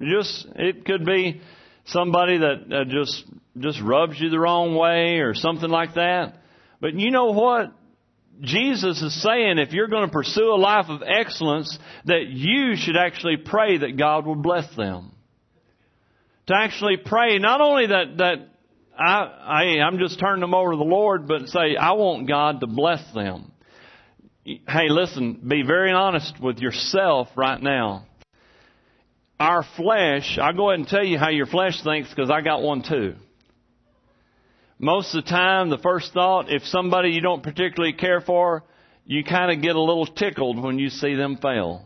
Just, 0.00 0.46
it 0.56 0.84
could 0.84 1.04
be 1.04 1.40
somebody 1.86 2.38
that 2.38 2.72
uh, 2.72 2.84
just 2.84 3.24
just 3.58 3.80
rubs 3.82 4.18
you 4.18 4.30
the 4.30 4.38
wrong 4.38 4.74
way 4.74 5.18
or 5.18 5.34
something 5.34 5.68
like 5.68 5.94
that. 5.94 6.36
But 6.80 6.94
you 6.94 7.10
know 7.10 7.32
what? 7.32 7.72
Jesus 8.40 9.00
is 9.02 9.22
saying 9.22 9.58
if 9.58 9.72
you're 9.72 9.88
going 9.88 10.06
to 10.06 10.12
pursue 10.12 10.54
a 10.54 10.56
life 10.56 10.86
of 10.88 11.02
excellence, 11.06 11.78
that 12.06 12.26
you 12.28 12.76
should 12.76 12.96
actually 12.96 13.36
pray 13.36 13.78
that 13.78 13.98
God 13.98 14.26
will 14.26 14.36
bless 14.36 14.74
them. 14.74 15.12
To 16.46 16.54
actually 16.56 16.96
pray, 16.96 17.38
not 17.38 17.60
only 17.60 17.86
that, 17.86 18.16
that 18.18 18.48
I, 18.98 19.20
I, 19.22 19.62
I'm 19.86 19.98
just 19.98 20.18
turning 20.18 20.40
them 20.40 20.54
over 20.54 20.72
to 20.72 20.76
the 20.76 20.82
Lord, 20.82 21.28
but 21.28 21.48
say, 21.48 21.76
I 21.78 21.92
want 21.92 22.26
God 22.26 22.60
to 22.60 22.66
bless 22.66 23.00
them. 23.14 23.51
Hey, 24.44 24.88
listen, 24.88 25.40
be 25.46 25.62
very 25.62 25.92
honest 25.92 26.40
with 26.40 26.58
yourself 26.58 27.28
right 27.36 27.62
now. 27.62 28.06
Our 29.38 29.64
flesh, 29.76 30.36
I'll 30.40 30.52
go 30.52 30.70
ahead 30.70 30.80
and 30.80 30.88
tell 30.88 31.04
you 31.04 31.16
how 31.16 31.28
your 31.28 31.46
flesh 31.46 31.80
thinks 31.82 32.08
because 32.08 32.30
I 32.30 32.40
got 32.40 32.60
one 32.60 32.82
too. 32.82 33.14
Most 34.80 35.14
of 35.14 35.24
the 35.24 35.30
time, 35.30 35.70
the 35.70 35.78
first 35.78 36.12
thought, 36.12 36.52
if 36.52 36.64
somebody 36.64 37.10
you 37.10 37.20
don't 37.20 37.42
particularly 37.42 37.92
care 37.92 38.20
for, 38.20 38.64
you 39.06 39.22
kind 39.22 39.52
of 39.52 39.62
get 39.62 39.76
a 39.76 39.80
little 39.80 40.06
tickled 40.06 40.60
when 40.60 40.78
you 40.78 40.90
see 40.90 41.14
them 41.14 41.36
fail. 41.36 41.84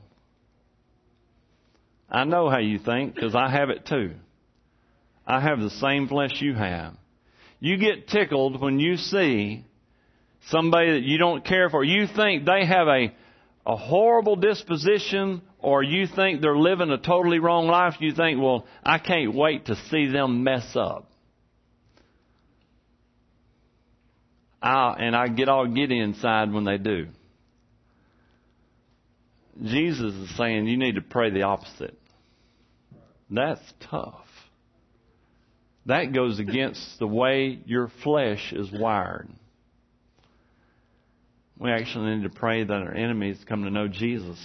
I 2.10 2.24
know 2.24 2.48
how 2.48 2.58
you 2.58 2.78
think 2.78 3.14
because 3.14 3.34
I 3.34 3.50
have 3.50 3.68
it 3.68 3.84
too. 3.84 4.14
I 5.26 5.40
have 5.40 5.60
the 5.60 5.70
same 5.70 6.08
flesh 6.08 6.40
you 6.40 6.54
have. 6.54 6.94
You 7.60 7.76
get 7.76 8.08
tickled 8.08 8.60
when 8.62 8.80
you 8.80 8.96
see 8.96 9.64
somebody 10.50 10.92
that 10.92 11.02
you 11.02 11.18
don't 11.18 11.44
care 11.44 11.70
for. 11.70 11.82
You 11.82 12.06
think 12.06 12.44
they 12.44 12.64
have 12.66 12.88
a, 12.88 13.14
a 13.66 13.76
horrible 13.76 14.36
disposition 14.36 15.42
or 15.58 15.82
you 15.82 16.06
think 16.06 16.40
they're 16.40 16.56
living 16.56 16.90
a 16.90 16.98
totally 16.98 17.38
wrong 17.38 17.66
life. 17.66 17.94
You 18.00 18.12
think, 18.14 18.40
well, 18.40 18.66
I 18.84 18.98
can't 18.98 19.34
wait 19.34 19.66
to 19.66 19.76
see 19.90 20.06
them 20.06 20.44
mess 20.44 20.76
up. 20.76 21.10
I, 24.62 24.96
and 24.98 25.14
I 25.14 25.28
get 25.28 25.48
all 25.48 25.66
giddy 25.66 25.98
inside 25.98 26.52
when 26.52 26.64
they 26.64 26.78
do. 26.78 27.08
Jesus 29.62 30.14
is 30.14 30.36
saying 30.36 30.66
you 30.66 30.76
need 30.76 30.96
to 30.96 31.02
pray 31.02 31.30
the 31.30 31.42
opposite. 31.42 31.98
That's 33.30 33.60
tough. 33.90 34.26
That 35.86 36.12
goes 36.12 36.38
against 36.38 36.98
the 36.98 37.06
way 37.06 37.60
your 37.64 37.90
flesh 38.02 38.52
is 38.52 38.70
wired. 38.72 39.28
We 41.58 41.70
actually 41.70 42.16
need 42.16 42.24
to 42.24 42.30
pray 42.30 42.64
that 42.64 42.72
our 42.72 42.94
enemies 42.94 43.38
come 43.48 43.64
to 43.64 43.70
know 43.70 43.88
Jesus. 43.88 44.38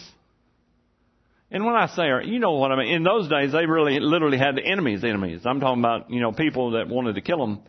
And 1.52 1.65
when 1.65 1.76
I 1.76 1.88
say, 1.88 2.04
our, 2.04 2.21
you 2.21 2.39
know 2.39 2.54
what 2.54 2.71
I 2.71 2.78
mean, 2.78 2.93
in 2.93 3.04
those 3.04 3.28
days 3.28 3.52
they 3.52 3.65
really 3.65 4.00
literally 4.00 4.38
had 4.38 4.58
enemies, 4.58 5.04
enemies. 5.04 5.41
I'm 5.45 5.60
talking 5.60 5.82
about, 5.82 6.10
you 6.10 6.21
know, 6.21 6.32
people 6.32 6.71
that 6.71 6.88
wanted 6.88 7.15
to 7.15 7.21
kill 7.21 7.39
them. 7.39 7.60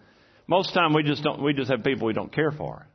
Most 0.46 0.68
of 0.68 0.74
the 0.74 0.80
time 0.80 0.94
we 0.94 1.02
just 1.02 1.24
don't, 1.24 1.42
we 1.42 1.52
just 1.52 1.70
have 1.70 1.82
people 1.82 2.06
we 2.06 2.12
don't 2.12 2.32
care 2.32 2.52
for. 2.52 2.86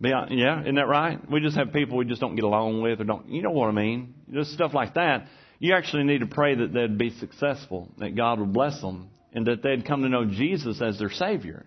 Yeah, 0.00 0.62
isn't 0.62 0.74
that 0.74 0.88
right? 0.88 1.18
We 1.30 1.40
just 1.40 1.56
have 1.56 1.72
people 1.72 1.98
we 1.98 2.04
just 2.04 2.20
don't 2.20 2.34
get 2.34 2.44
along 2.44 2.82
with 2.82 3.00
or 3.00 3.04
don't, 3.04 3.28
you 3.28 3.42
know 3.42 3.50
what 3.50 3.68
I 3.68 3.72
mean? 3.72 4.14
Just 4.32 4.52
stuff 4.52 4.74
like 4.74 4.94
that. 4.94 5.26
You 5.58 5.74
actually 5.74 6.04
need 6.04 6.20
to 6.20 6.26
pray 6.26 6.54
that 6.54 6.72
they'd 6.72 6.98
be 6.98 7.10
successful, 7.10 7.92
that 7.98 8.16
God 8.16 8.40
would 8.40 8.52
bless 8.52 8.80
them, 8.80 9.08
and 9.32 9.46
that 9.46 9.62
they'd 9.62 9.86
come 9.86 10.02
to 10.02 10.08
know 10.08 10.24
Jesus 10.24 10.80
as 10.82 10.98
their 10.98 11.10
Savior. 11.10 11.64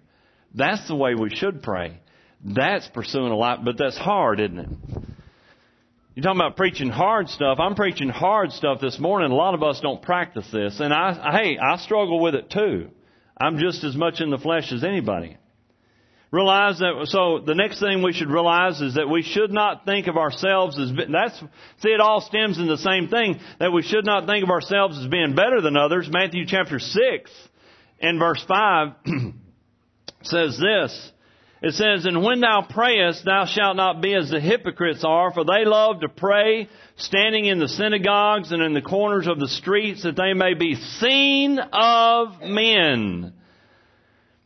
That's 0.54 0.88
the 0.88 0.96
way 0.96 1.16
we 1.16 1.30
should 1.30 1.62
pray. 1.62 2.00
That's 2.44 2.88
pursuing 2.88 3.32
a 3.32 3.36
life, 3.36 3.60
but 3.64 3.78
that's 3.78 3.98
hard, 3.98 4.40
isn't 4.40 4.60
it? 4.60 4.70
You're 6.16 6.24
talking 6.24 6.42
about 6.42 6.58
preaching 6.58 6.90
hard 6.90 7.30
stuff. 7.30 7.60
I'm 7.60 7.76
preaching 7.76 8.10
hard 8.10 8.52
stuff 8.52 8.80
this 8.82 8.98
morning. 9.00 9.32
A 9.32 9.36
lot 9.36 9.54
of 9.54 9.62
us 9.62 9.80
don't 9.82 10.02
practice 10.02 10.48
this. 10.52 10.80
And 10.80 10.92
I, 10.92 11.38
hey, 11.38 11.58
I 11.60 11.78
struggle 11.78 12.20
with 12.20 12.34
it 12.34 12.50
too. 12.50 12.90
I'm 13.40 13.60
just 13.60 13.84
as 13.84 13.96
much 13.96 14.20
in 14.20 14.32
the 14.32 14.40
flesh 14.40 14.72
as 14.72 14.84
anybody. 14.84 15.38
Realize 16.32 16.80
that, 16.80 17.06
so 17.06 17.40
the 17.46 17.56
next 17.56 17.80
thing 17.80 18.02
we 18.02 18.12
should 18.14 18.30
realize 18.30 18.82
is 18.82 18.96
that 18.96 19.08
we 19.08 19.22
should 19.22 19.52
not 19.54 19.86
think 19.86 20.08
of 20.08 20.18
ourselves 20.18 20.78
as, 20.78 20.92
that's, 21.10 21.40
see 21.82 21.90
it 21.90 22.02
all 22.02 22.20
stems 22.20 22.58
in 22.58 22.68
the 22.68 22.78
same 22.78 23.08
thing, 23.08 23.40
that 23.60 23.72
we 23.72 23.82
should 23.82 24.04
not 24.04 24.26
think 24.26 24.44
of 24.44 24.50
ourselves 24.50 24.98
as 24.98 25.08
being 25.08 25.36
better 25.36 25.62
than 25.62 25.78
others. 25.78 26.10
Matthew 26.12 26.46
chapter 26.46 26.80
6 26.80 27.32
and 28.02 28.20
verse 28.20 28.44
5 28.46 28.88
says 30.24 30.60
this, 30.60 31.12
it 31.62 31.74
says, 31.74 32.06
And 32.06 32.24
when 32.24 32.42
thou 32.42 32.66
prayest, 32.70 33.26
thou 33.26 33.46
shalt 33.46 33.78
not 33.78 34.02
be 34.02 34.14
as 34.14 34.30
the 34.30 34.40
hypocrites 34.40 35.04
are, 35.04 35.32
for 35.34 35.44
they 35.44 35.66
love 35.66 36.02
to 36.02 36.10
pray, 36.10 36.70
standing 36.98 37.46
in 37.46 37.60
the 37.60 37.68
synagogues 37.68 38.52
and 38.52 38.62
in 38.62 38.74
the 38.74 38.82
corners 38.82 39.28
of 39.28 39.40
the 39.40 39.48
streets, 39.48 40.04
that 40.04 40.16
they 40.16 40.34
may 40.34 40.54
be 40.54 40.76
seen 40.76 41.60
of 41.60 42.42
men. 42.42 43.34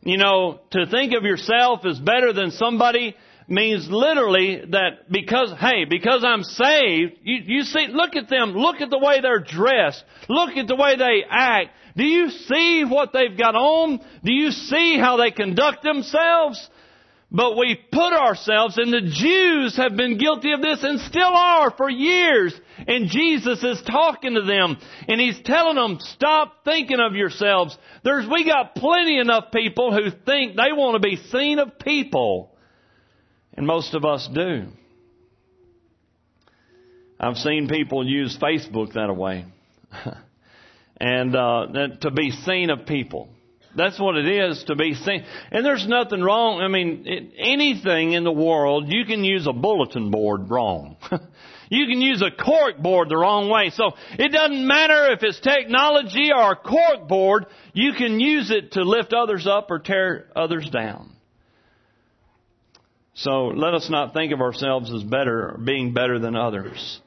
You 0.04 0.16
know, 0.16 0.60
to 0.70 0.86
think 0.86 1.14
of 1.14 1.24
yourself 1.24 1.84
as 1.84 1.98
better 1.98 2.32
than 2.32 2.50
somebody 2.50 3.14
means 3.46 3.88
literally 3.90 4.62
that 4.70 5.10
because, 5.10 5.52
hey, 5.58 5.84
because 5.84 6.24
I'm 6.24 6.42
saved, 6.42 7.18
you, 7.22 7.40
you 7.44 7.62
see, 7.62 7.88
look 7.88 8.16
at 8.16 8.28
them, 8.28 8.52
look 8.52 8.80
at 8.80 8.90
the 8.90 8.98
way 8.98 9.20
they're 9.20 9.40
dressed, 9.40 10.02
look 10.28 10.56
at 10.56 10.66
the 10.66 10.76
way 10.76 10.96
they 10.96 11.22
act. 11.28 11.70
Do 11.96 12.04
you 12.04 12.30
see 12.30 12.84
what 12.88 13.12
they've 13.12 13.36
got 13.36 13.54
on? 13.54 14.00
Do 14.24 14.32
you 14.32 14.50
see 14.50 14.98
how 14.98 15.18
they 15.18 15.30
conduct 15.30 15.82
themselves? 15.82 16.68
But 17.34 17.56
we 17.56 17.80
put 17.90 18.12
ourselves, 18.12 18.76
and 18.76 18.92
the 18.92 19.10
Jews 19.10 19.74
have 19.78 19.96
been 19.96 20.18
guilty 20.18 20.52
of 20.52 20.60
this 20.60 20.82
and 20.82 21.00
still 21.00 21.34
are 21.34 21.70
for 21.70 21.88
years. 21.88 22.54
And 22.86 23.08
Jesus 23.08 23.64
is 23.64 23.80
talking 23.86 24.34
to 24.34 24.42
them, 24.42 24.76
and 25.08 25.18
He's 25.18 25.40
telling 25.42 25.76
them, 25.76 25.96
stop 25.98 26.62
thinking 26.66 27.00
of 27.00 27.14
yourselves. 27.14 27.76
There's, 28.04 28.28
we 28.30 28.44
got 28.44 28.74
plenty 28.74 29.18
enough 29.18 29.44
people 29.50 29.94
who 29.94 30.10
think 30.26 30.56
they 30.56 30.72
want 30.72 31.02
to 31.02 31.08
be 31.08 31.16
seen 31.16 31.58
of 31.58 31.78
people. 31.78 32.54
And 33.54 33.66
most 33.66 33.94
of 33.94 34.04
us 34.04 34.28
do. 34.32 34.66
I've 37.18 37.36
seen 37.36 37.66
people 37.66 38.06
use 38.06 38.36
Facebook 38.36 38.92
that 38.92 39.16
way. 39.16 39.46
and, 41.00 41.34
uh, 41.34 41.66
to 42.02 42.10
be 42.10 42.30
seen 42.30 42.68
of 42.68 42.84
people. 42.84 43.30
That's 43.74 43.98
what 43.98 44.16
it 44.16 44.26
is 44.26 44.64
to 44.64 44.76
be 44.76 44.94
seen. 44.94 45.24
And 45.50 45.64
there's 45.64 45.86
nothing 45.86 46.22
wrong. 46.22 46.60
I 46.60 46.68
mean, 46.68 47.04
it, 47.06 47.32
anything 47.38 48.12
in 48.12 48.24
the 48.24 48.32
world, 48.32 48.84
you 48.88 49.04
can 49.04 49.24
use 49.24 49.46
a 49.46 49.52
bulletin 49.52 50.10
board 50.10 50.50
wrong. 50.50 50.96
you 51.70 51.86
can 51.86 52.00
use 52.00 52.22
a 52.22 52.30
cork 52.30 52.78
board 52.78 53.08
the 53.08 53.16
wrong 53.16 53.48
way. 53.48 53.70
So 53.70 53.92
it 54.18 54.30
doesn't 54.30 54.66
matter 54.66 55.12
if 55.12 55.22
it's 55.22 55.40
technology 55.40 56.30
or 56.34 56.52
a 56.52 56.56
cork 56.56 57.08
board, 57.08 57.46
you 57.72 57.92
can 57.94 58.20
use 58.20 58.50
it 58.50 58.72
to 58.72 58.82
lift 58.82 59.14
others 59.14 59.46
up 59.46 59.70
or 59.70 59.78
tear 59.78 60.26
others 60.36 60.68
down. 60.68 61.12
So 63.14 63.48
let 63.48 63.74
us 63.74 63.88
not 63.90 64.14
think 64.14 64.32
of 64.32 64.40
ourselves 64.40 64.92
as 64.92 65.02
better, 65.02 65.58
being 65.62 65.92
better 65.92 66.18
than 66.18 66.36
others. 66.36 67.00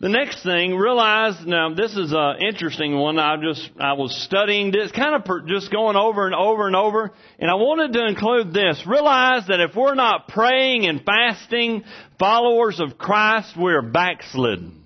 The 0.00 0.08
next 0.08 0.44
thing, 0.44 0.76
realize 0.76 1.44
now 1.44 1.74
this 1.74 1.96
is 1.96 2.12
an 2.12 2.36
interesting 2.40 2.96
one. 2.96 3.18
I 3.18 3.34
just 3.42 3.68
I 3.80 3.94
was 3.94 4.14
studying 4.14 4.70
this, 4.70 4.92
kind 4.92 5.16
of 5.16 5.24
per, 5.24 5.40
just 5.40 5.72
going 5.72 5.96
over 5.96 6.24
and 6.26 6.36
over 6.36 6.68
and 6.68 6.76
over, 6.76 7.10
and 7.40 7.50
I 7.50 7.54
wanted 7.54 7.94
to 7.94 8.06
include 8.06 8.54
this. 8.54 8.86
Realize 8.86 9.48
that 9.48 9.58
if 9.58 9.74
we're 9.74 9.96
not 9.96 10.28
praying 10.28 10.86
and 10.86 11.02
fasting, 11.04 11.82
followers 12.16 12.78
of 12.78 12.96
Christ, 12.96 13.56
we're 13.58 13.82
backslidden. 13.82 14.84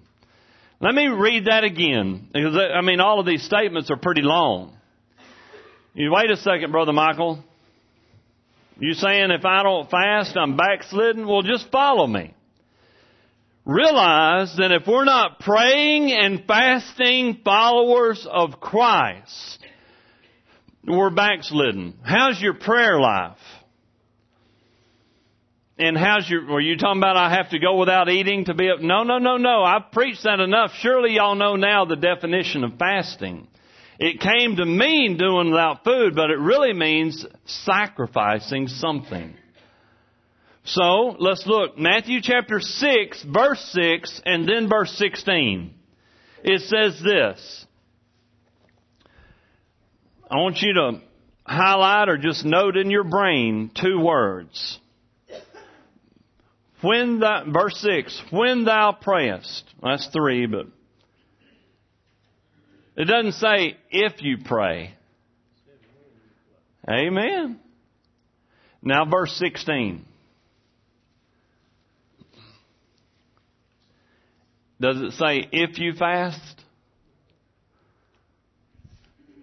Let 0.81 0.95
me 0.95 1.09
read 1.09 1.45
that 1.45 1.63
again, 1.63 2.29
because 2.33 2.57
I 2.57 2.81
mean 2.81 3.01
all 3.01 3.21
of 3.21 3.27
these 3.27 3.43
statements 3.43 3.91
are 3.91 3.99
pretty 3.99 4.23
long. 4.23 4.75
You 5.93 6.11
wait 6.11 6.31
a 6.31 6.39
second, 6.39 6.73
brother 6.73 6.95
Michael. 6.95 7.45
You 8.79 8.95
saying 8.95 9.31
if 9.31 9.45
I 9.45 9.63
don't 9.63 9.91
fast, 9.91 10.39
I'm 10.39 10.57
backslidden? 10.57 11.29
Well, 11.29 11.43
just 11.43 11.71
follow 11.71 12.07
me 12.07 12.33
realize 13.65 14.55
that 14.57 14.73
if 14.73 14.87
we're 14.87 15.05
not 15.05 15.41
praying 15.41 16.13
and 16.13 16.45
fasting 16.47 17.41
followers 17.45 18.27
of 18.31 18.61
Christ, 18.61 19.59
we're 20.87 21.11
backslidden. 21.11 21.99
How's 22.03 22.41
your 22.41 22.55
prayer 22.55 22.99
life? 22.99 23.39
And 25.79 25.97
how's 25.97 26.29
your, 26.29 26.47
were 26.47 26.61
you 26.61 26.77
talking 26.77 27.01
about 27.01 27.17
I 27.17 27.35
have 27.35 27.51
to 27.51 27.59
go 27.59 27.77
without 27.79 28.09
eating 28.09 28.45
to 28.45 28.55
be 28.55 28.69
up? 28.69 28.81
No, 28.81 29.03
no, 29.05 29.19
no, 29.19 29.37
no. 29.37 29.65
I've 29.65 29.91
preached 29.91 30.23
that 30.25 30.39
enough. 30.39 30.71
Surely 30.81 31.15
y'all 31.15 31.35
know 31.35 31.57
now 31.57 31.85
the 31.85 31.97
definition 31.97 32.63
of 32.63 32.79
fasting. 32.79 33.49
It 33.99 34.21
came 34.21 34.57
to 34.57 34.67
mean 34.67 35.17
doing 35.17 35.51
without 35.51 35.85
food, 35.85 36.15
but 36.15 36.31
it 36.31 36.39
really 36.39 36.73
means 36.73 37.25
sacrificing 37.47 38.69
something. 38.69 39.35
So 40.65 41.17
let's 41.19 41.47
look. 41.47 41.77
Matthew 41.77 42.21
chapter 42.23 42.61
6, 42.61 43.25
verse 43.25 43.61
6, 43.73 44.23
and 44.25 44.49
then 44.49 44.69
verse 44.69 44.93
16. 44.97 45.75
It 46.45 46.61
says 46.63 47.01
this. 47.03 47.67
I 50.31 50.37
want 50.37 50.63
you 50.63 50.73
to 50.75 51.01
highlight 51.45 52.09
or 52.09 52.17
just 52.17 52.45
note 52.45 52.77
in 52.77 52.91
your 52.91 53.05
brain 53.05 53.71
two 53.75 54.01
words. 54.01 54.79
When 56.81 57.21
thou, 57.21 57.45
verse 57.49 57.77
6, 57.79 58.23
when 58.31 58.65
thou 58.65 58.93
prayest. 58.93 59.65
That's 59.83 60.09
three, 60.09 60.47
but 60.47 60.67
it 62.97 63.05
doesn't 63.05 63.33
say 63.33 63.77
if 63.91 64.23
you 64.23 64.39
pray. 64.45 64.95
Amen. 66.89 67.61
Now 68.83 69.05
verse 69.05 69.33
16. 69.37 70.05
Does 74.83 75.01
it 75.01 75.13
say 75.13 75.49
if 75.53 75.79
you 75.79 75.93
fast? 75.93 76.61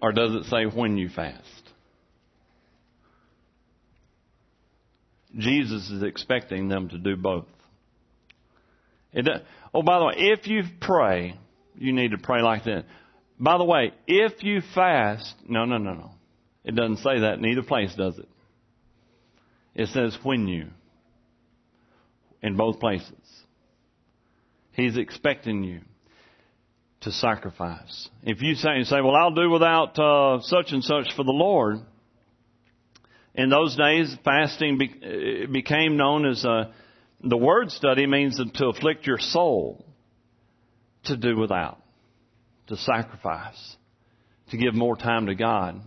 Or 0.02 0.12
does 0.12 0.34
it 0.34 0.44
say 0.50 0.64
when 0.64 0.98
you 0.98 1.08
fast? 1.08 1.40
Jesus 5.36 5.88
is 5.90 6.02
expecting 6.02 6.68
them 6.68 6.90
to 6.90 6.98
do 6.98 7.16
both. 7.16 7.46
It, 9.14 9.26
oh, 9.72 9.82
by 9.82 9.98
the 9.98 10.04
way, 10.04 10.14
if 10.16 10.46
you 10.46 10.62
pray, 10.78 11.36
you 11.74 11.94
need 11.94 12.10
to 12.10 12.18
pray 12.18 12.42
like 12.42 12.64
that. 12.64 12.84
By 13.38 13.56
the 13.56 13.64
way, 13.64 13.92
if 14.06 14.42
you 14.42 14.60
fast, 14.74 15.34
no, 15.48 15.64
no, 15.64 15.78
no, 15.78 15.94
no. 15.94 16.10
It 16.64 16.74
doesn't 16.74 16.98
say 16.98 17.20
that 17.20 17.38
in 17.38 17.46
either 17.46 17.62
place, 17.62 17.94
does 17.96 18.18
it? 18.18 18.28
It 19.74 19.88
says 19.88 20.18
when 20.22 20.48
you. 20.48 20.66
in 22.42 22.56
both 22.56 22.78
places. 22.78 23.39
He's 24.80 24.96
expecting 24.96 25.62
you 25.62 25.80
to 27.02 27.12
sacrifice. 27.12 28.08
If 28.22 28.42
you 28.42 28.54
say, 28.54 28.82
say 28.84 29.00
well, 29.00 29.14
I'll 29.14 29.34
do 29.34 29.50
without 29.50 29.98
uh, 29.98 30.40
such 30.42 30.72
and 30.72 30.84
such 30.84 31.14
for 31.16 31.24
the 31.24 31.32
Lord, 31.32 31.78
in 33.34 33.48
those 33.48 33.76
days, 33.76 34.14
fasting 34.24 34.78
be, 34.78 35.46
became 35.50 35.96
known 35.96 36.26
as 36.26 36.44
a, 36.44 36.72
the 37.22 37.36
word 37.36 37.70
study 37.70 38.06
means 38.06 38.40
to 38.54 38.66
afflict 38.66 39.06
your 39.06 39.18
soul, 39.18 39.84
to 41.04 41.16
do 41.16 41.36
without, 41.36 41.78
to 42.66 42.76
sacrifice, 42.76 43.76
to 44.50 44.56
give 44.56 44.74
more 44.74 44.96
time 44.96 45.26
to 45.26 45.34
God, 45.34 45.80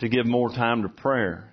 to 0.00 0.08
give 0.08 0.26
more 0.26 0.50
time 0.50 0.82
to 0.82 0.88
prayer. 0.88 1.50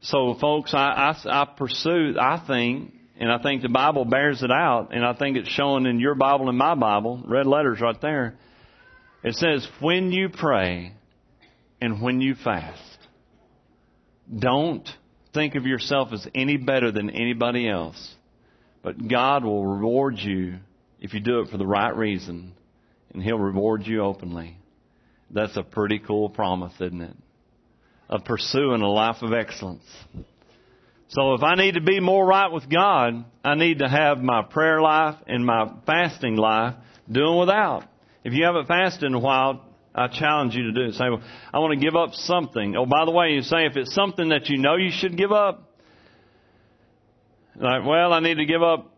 So, 0.00 0.36
folks, 0.40 0.74
I, 0.74 1.14
I, 1.24 1.42
I 1.42 1.44
pursue, 1.56 2.16
I 2.20 2.44
think, 2.46 2.92
and 3.18 3.32
I 3.32 3.38
think 3.42 3.62
the 3.62 3.68
Bible 3.68 4.04
bears 4.04 4.42
it 4.42 4.50
out, 4.50 4.88
and 4.92 5.04
I 5.04 5.14
think 5.14 5.36
it's 5.36 5.48
shown 5.48 5.86
in 5.86 6.00
your 6.00 6.14
Bible 6.14 6.48
and 6.48 6.58
my 6.58 6.74
Bible, 6.74 7.22
red 7.26 7.46
letters 7.46 7.80
right 7.80 8.00
there. 8.00 8.34
It 9.22 9.34
says, 9.34 9.66
when 9.80 10.12
you 10.12 10.28
pray 10.28 10.92
and 11.80 12.02
when 12.02 12.20
you 12.20 12.34
fast, 12.34 12.98
don't 14.34 14.88
think 15.32 15.54
of 15.54 15.66
yourself 15.66 16.12
as 16.12 16.26
any 16.34 16.56
better 16.56 16.92
than 16.92 17.10
anybody 17.10 17.68
else, 17.68 18.14
but 18.82 19.08
God 19.08 19.44
will 19.44 19.66
reward 19.66 20.16
you 20.18 20.56
if 21.00 21.14
you 21.14 21.20
do 21.20 21.40
it 21.40 21.48
for 21.50 21.56
the 21.56 21.66
right 21.66 21.94
reason, 21.96 22.52
and 23.12 23.22
He'll 23.22 23.38
reward 23.38 23.86
you 23.86 24.02
openly. 24.02 24.58
That's 25.30 25.56
a 25.56 25.62
pretty 25.62 25.98
cool 25.98 26.28
promise, 26.28 26.74
isn't 26.80 27.00
it? 27.00 27.16
Of 28.08 28.24
pursuing 28.24 28.82
a 28.82 28.88
life 28.88 29.22
of 29.22 29.32
excellence. 29.32 29.84
So 31.08 31.34
if 31.34 31.42
I 31.42 31.54
need 31.54 31.74
to 31.74 31.80
be 31.80 32.00
more 32.00 32.26
right 32.26 32.50
with 32.50 32.68
God, 32.68 33.24
I 33.44 33.54
need 33.54 33.78
to 33.78 33.88
have 33.88 34.18
my 34.18 34.42
prayer 34.42 34.80
life 34.80 35.16
and 35.26 35.46
my 35.46 35.72
fasting 35.86 36.36
life 36.36 36.74
doing 37.10 37.38
without. 37.38 37.84
If 38.24 38.32
you 38.32 38.44
haven't 38.44 38.66
fasted 38.66 39.04
in 39.04 39.14
a 39.14 39.20
while, 39.20 39.64
I 39.94 40.08
challenge 40.08 40.54
you 40.54 40.64
to 40.64 40.72
do 40.72 40.88
it. 40.88 40.94
Say, 40.94 41.08
well, 41.08 41.22
I 41.54 41.60
want 41.60 41.78
to 41.78 41.84
give 41.84 41.94
up 41.94 42.12
something. 42.12 42.76
Oh, 42.76 42.86
by 42.86 43.04
the 43.04 43.12
way, 43.12 43.30
you 43.30 43.42
say 43.42 43.66
if 43.66 43.76
it's 43.76 43.94
something 43.94 44.30
that 44.30 44.48
you 44.48 44.58
know 44.58 44.76
you 44.76 44.90
should 44.92 45.16
give 45.16 45.30
up, 45.30 45.72
like, 47.54 47.86
well, 47.86 48.12
I 48.12 48.20
need 48.20 48.36
to 48.38 48.44
give 48.44 48.62
up 48.62 48.92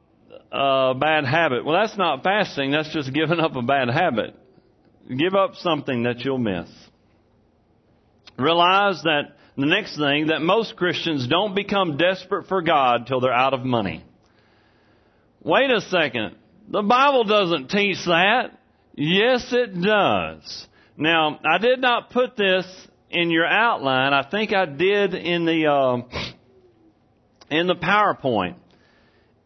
a 0.51 0.95
bad 0.99 1.25
habit. 1.25 1.65
Well, 1.65 1.79
that's 1.79 1.97
not 1.97 2.25
fasting. 2.25 2.71
That's 2.71 2.93
just 2.93 3.13
giving 3.13 3.39
up 3.39 3.55
a 3.55 3.63
bad 3.63 3.89
habit. 3.91 4.35
Give 5.09 5.35
up 5.35 5.55
something 5.57 6.05
that 6.05 6.21
you'll 6.21 6.39
miss. 6.39 6.69
Realize 8.39 9.03
that 9.03 9.37
the 9.59 9.67
next 9.67 9.97
thing, 9.97 10.29
that 10.29 10.41
most 10.41 10.77
Christians 10.77 11.27
don't 11.27 11.55
become 11.55 11.97
desperate 11.97 12.47
for 12.47 12.63
God 12.63 13.07
till 13.09 13.21
they're 13.21 13.33
out 13.33 13.55
of 13.55 13.65
money. 13.65 14.05
Wait 15.43 15.71
a 15.71 15.81
second. 15.81 16.37
The 16.69 16.83
Bible 16.83 17.25
doesn't 17.25 17.69
teach 17.69 17.97
that. 18.07 18.53
Yes, 18.95 19.53
it 19.53 19.81
does. 19.81 20.67
Now, 20.97 21.41
I 21.45 21.59
did 21.59 21.81
not 21.81 22.11
put 22.11 22.37
this 22.37 22.67
in 23.11 23.31
your 23.31 23.47
outline. 23.47 24.13
I 24.13 24.29
think 24.29 24.53
I 24.53 24.65
did 24.67 25.15
in 25.15 25.45
the 25.45 25.67
uh, 25.67 26.03
in 27.51 27.67
the 27.67 27.75
PowerPoint. 27.75 28.57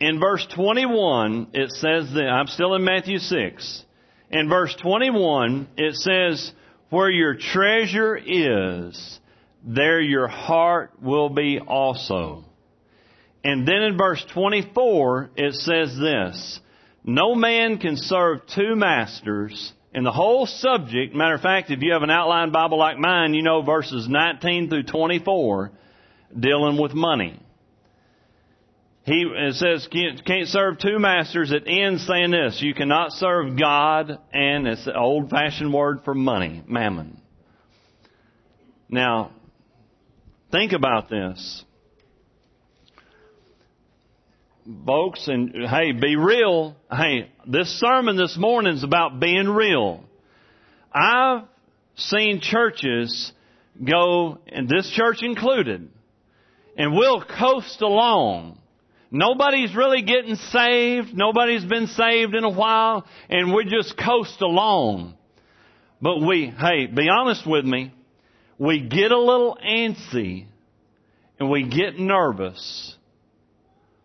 In 0.01 0.19
verse 0.19 0.47
21, 0.55 1.49
it 1.55 1.71
says 1.71 2.13
that 2.13 2.29
I'm 2.29 2.49
still 2.49 2.75
in 2.75 2.85
Matthew 2.85 3.19
6. 3.19 3.85
In 4.31 4.49
verse 4.49 4.75
21, 4.75 5.69
it 5.77 5.95
says, 5.95 6.53
"Where 6.91 7.11
your 7.11 7.37
treasure 7.37 8.17
is, 8.17 9.21
there 9.65 10.01
your 10.01 10.29
heart 10.29 10.93
will 11.01 11.29
be 11.29 11.59
also." 11.61 12.45
And 13.45 13.67
then 13.67 13.83
in 13.83 13.97
verse 13.97 14.25
24, 14.27 15.31
it 15.37 15.55
says 15.55 15.97
this, 15.99 16.61
"No 17.05 17.35
man 17.35 17.79
can 17.79 17.97
serve 17.97 18.47
two 18.47 18.77
masters." 18.77 19.73
And 19.95 20.07
the 20.07 20.13
whole 20.13 20.47
subject, 20.47 21.15
matter 21.15 21.35
of 21.35 21.43
fact, 21.43 21.71
if 21.71 21.83
you 21.83 21.93
have 21.93 22.03
an 22.03 22.11
outline 22.11 22.51
Bible 22.51 22.79
like 22.79 22.99
mine, 22.99 23.35
you 23.35 23.43
know 23.43 23.61
verses 23.63 24.09
19 24.09 24.71
through 24.71 24.85
24 24.85 25.73
dealing 26.39 26.79
with 26.81 26.95
money. 26.95 27.39
He 29.05 29.23
it 29.23 29.55
says 29.55 29.89
can't, 29.89 30.49
serve 30.49 30.79
two 30.79 30.99
masters. 30.99 31.51
It 31.51 31.65
ends 31.67 32.07
saying 32.07 32.31
this: 32.31 32.63
you 32.63 32.73
cannot 32.73 33.13
serve 33.13 33.59
God 33.59 34.19
and 34.33 34.67
it's 34.67 34.85
the 34.85 34.97
old-fashioned 34.97 35.73
word 35.73 36.05
for 36.05 36.15
money, 36.15 36.63
mammon. 36.67 37.21
Now, 38.89 39.33
think 40.53 40.73
about 40.73 41.09
this, 41.09 41.65
folks. 44.87 45.27
And 45.27 45.53
hey, 45.67 45.93
be 45.93 46.15
real. 46.17 46.77
Hey, 46.91 47.31
this 47.47 47.69
sermon 47.81 48.17
this 48.17 48.37
morning 48.37 48.75
is 48.75 48.85
about 48.85 49.19
being 49.19 49.49
real. 49.49 50.05
I've 50.93 51.45
seen 51.97 52.41
churches 52.41 53.33
go, 53.83 54.39
and 54.47 54.69
this 54.69 54.91
church 54.91 55.23
included, 55.23 55.89
and 56.77 56.93
we'll 56.95 57.25
coast 57.25 57.81
along. 57.81 58.59
Nobody's 59.11 59.75
really 59.75 60.03
getting 60.03 60.37
saved. 60.37 61.15
Nobody's 61.15 61.65
been 61.65 61.87
saved 61.87 62.35
in 62.35 62.45
a 62.45 62.51
while, 62.51 63.07
and 63.29 63.55
we 63.55 63.65
just 63.65 63.97
coast 63.97 64.41
along. 64.41 65.15
But 66.01 66.19
we, 66.21 66.53
hey, 66.59 66.87
be 66.87 67.09
honest 67.09 67.47
with 67.47 67.65
me, 67.65 67.93
we 68.63 68.81
get 68.81 69.11
a 69.11 69.19
little 69.19 69.59
antsy 69.61 70.47
and 71.41 71.51
we 71.51 71.65
get 71.65 71.99
nervous 71.99 72.95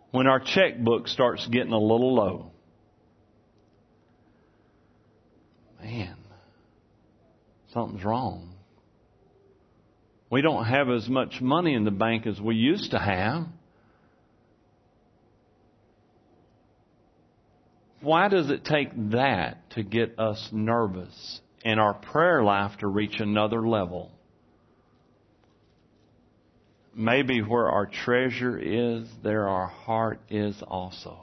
when 0.10 0.26
our 0.26 0.40
checkbook 0.40 1.08
starts 1.08 1.46
getting 1.46 1.74
a 1.74 1.78
little 1.78 2.16
low. 2.16 2.52
Man, 5.80 6.18
something's 7.72 8.04
wrong. 8.04 8.56
We 10.32 10.42
don't 10.42 10.66
have 10.66 10.90
as 10.90 11.08
much 11.08 11.40
money 11.40 11.76
in 11.76 11.84
the 11.84 11.92
bank 11.92 12.26
as 12.26 12.42
we 12.42 12.56
used 12.56 12.92
to 12.92 13.00
have. 13.00 13.46
Why 18.02 18.28
does 18.28 18.50
it 18.50 18.66
take 18.66 18.90
that 19.12 19.70
to 19.72 19.84
get 19.84 20.18
us 20.18 20.50
nervous 20.52 21.42
and 21.64 21.80
our 21.80 21.94
prayer 21.94 22.42
life 22.42 22.80
to 22.80 22.88
reach 22.88 23.20
another 23.20 23.68
level? 23.68 24.14
Maybe 27.00 27.42
where 27.42 27.70
our 27.70 27.86
treasure 27.86 28.58
is, 28.58 29.08
there 29.24 29.48
our 29.48 29.68
heart 29.68 30.20
is 30.32 30.64
also. 30.68 31.16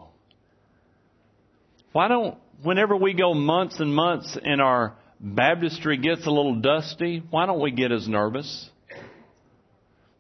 Why 1.91 2.07
don't, 2.07 2.39
whenever 2.63 2.97
we 2.97 3.13
go 3.13 3.35
months 3.35 3.81
and 3.81 3.93
months 3.93 4.39
and 4.41 4.63
our 4.63 4.97
baptistry 5.19 5.97
gets 5.97 6.29
a 6.29 6.31
little 6.31 6.61
dusty, 6.61 7.25
why 7.29 7.47
don't 7.47 7.61
we 7.61 7.73
get 7.73 7.91
as 7.91 8.07
nervous? 8.07 8.71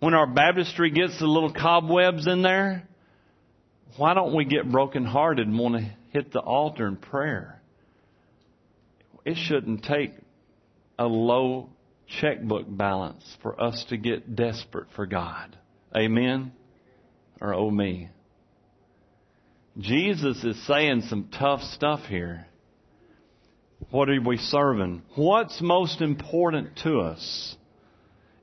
When 0.00 0.12
our 0.12 0.26
baptistry 0.26 0.90
gets 0.90 1.20
a 1.20 1.24
little 1.24 1.52
cobwebs 1.52 2.26
in 2.26 2.42
there, 2.42 2.88
why 3.96 4.14
don't 4.14 4.34
we 4.34 4.44
get 4.44 4.68
brokenhearted 4.68 5.46
and 5.46 5.56
want 5.56 5.76
to 5.76 5.88
hit 6.10 6.32
the 6.32 6.40
altar 6.40 6.88
in 6.88 6.96
prayer? 6.96 7.62
It 9.24 9.36
shouldn't 9.36 9.84
take 9.84 10.14
a 10.98 11.06
low 11.06 11.70
checkbook 12.20 12.66
balance 12.68 13.24
for 13.42 13.60
us 13.60 13.84
to 13.88 13.96
get 13.96 14.36
desperate 14.36 14.88
for 14.94 15.06
God. 15.06 15.56
Amen? 15.96 16.52
Or 17.40 17.54
oh 17.54 17.70
me. 17.70 18.10
Jesus 19.78 20.44
is 20.44 20.66
saying 20.66 21.02
some 21.08 21.28
tough 21.36 21.60
stuff 21.60 22.00
here. 22.08 22.46
What 23.90 24.08
are 24.08 24.20
we 24.20 24.36
serving? 24.36 25.02
What's 25.16 25.60
most 25.60 26.00
important 26.00 26.76
to 26.84 27.00
us? 27.00 27.56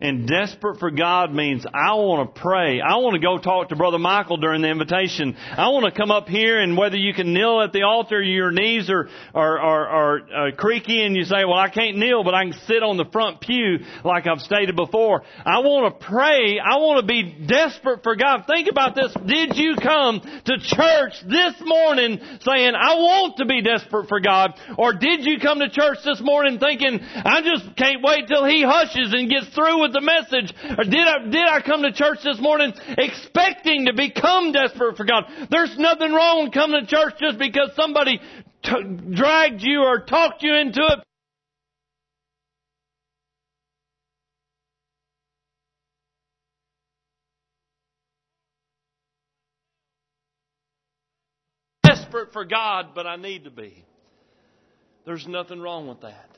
And 0.01 0.27
desperate 0.27 0.79
for 0.79 0.89
God 0.89 1.31
means 1.31 1.63
I 1.63 1.93
want 1.93 2.33
to 2.33 2.41
pray. 2.41 2.81
I 2.81 2.95
want 2.95 3.13
to 3.13 3.19
go 3.19 3.37
talk 3.37 3.69
to 3.69 3.75
Brother 3.75 3.99
Michael 3.99 4.37
during 4.37 4.63
the 4.63 4.67
invitation. 4.67 5.37
I 5.37 5.69
want 5.69 5.85
to 5.85 5.95
come 5.95 6.09
up 6.09 6.27
here 6.27 6.59
and 6.59 6.75
whether 6.75 6.97
you 6.97 7.13
can 7.13 7.33
kneel 7.35 7.61
at 7.61 7.71
the 7.71 7.83
altar, 7.83 8.19
your 8.19 8.49
knees 8.49 8.89
are, 8.89 9.07
are, 9.35 9.59
are, 9.59 9.87
are 9.87 10.17
uh, 10.17 10.55
creaky 10.57 11.05
and 11.05 11.15
you 11.15 11.23
say, 11.25 11.45
well, 11.45 11.59
I 11.59 11.69
can't 11.69 11.97
kneel, 11.97 12.23
but 12.23 12.33
I 12.33 12.45
can 12.45 12.53
sit 12.65 12.81
on 12.81 12.97
the 12.97 13.05
front 13.11 13.41
pew 13.41 13.85
like 14.03 14.25
I've 14.25 14.39
stated 14.39 14.75
before. 14.75 15.21
I 15.45 15.59
want 15.59 15.93
to 15.93 16.05
pray. 16.07 16.57
I 16.57 16.77
want 16.77 16.99
to 17.01 17.05
be 17.05 17.45
desperate 17.45 18.01
for 18.01 18.15
God. 18.15 18.45
Think 18.47 18.69
about 18.71 18.95
this. 18.95 19.13
Did 19.13 19.55
you 19.55 19.75
come 19.75 20.19
to 20.21 20.57
church 20.57 21.13
this 21.29 21.61
morning 21.61 22.19
saying, 22.41 22.73
I 22.73 22.95
want 22.95 23.37
to 23.37 23.45
be 23.45 23.61
desperate 23.61 24.09
for 24.09 24.19
God? 24.19 24.59
Or 24.79 24.93
did 24.93 25.25
you 25.25 25.37
come 25.39 25.59
to 25.59 25.69
church 25.69 25.99
this 26.03 26.19
morning 26.21 26.57
thinking, 26.57 26.99
I 27.01 27.41
just 27.45 27.77
can't 27.77 28.01
wait 28.01 28.27
till 28.27 28.45
He 28.45 28.63
hushes 28.65 29.13
and 29.13 29.29
gets 29.29 29.53
through 29.53 29.79
with 29.79 29.90
the 29.91 30.01
message? 30.01 30.53
Or 30.77 30.83
did 30.83 31.07
I, 31.07 31.23
did 31.25 31.47
I 31.47 31.61
come 31.61 31.83
to 31.83 31.91
church 31.91 32.19
this 32.23 32.39
morning 32.39 32.73
expecting 32.97 33.85
to 33.85 33.93
become 33.93 34.51
desperate 34.51 34.97
for 34.97 35.05
God? 35.05 35.25
There's 35.49 35.77
nothing 35.77 36.11
wrong 36.13 36.45
with 36.45 36.53
coming 36.53 36.81
to 36.81 36.87
church 36.87 37.15
just 37.19 37.37
because 37.37 37.71
somebody 37.75 38.19
t- 38.63 38.97
dragged 39.13 39.61
you 39.61 39.81
or 39.81 39.99
talked 39.99 40.43
you 40.43 40.55
into 40.55 40.81
it. 40.81 40.99
desperate 52.11 52.33
for 52.33 52.45
God, 52.45 52.89
but 52.93 53.07
I 53.07 53.15
need 53.15 53.45
to 53.45 53.51
be. 53.51 53.85
There's 55.05 55.27
nothing 55.27 55.61
wrong 55.61 55.87
with 55.87 56.01
that. 56.01 56.30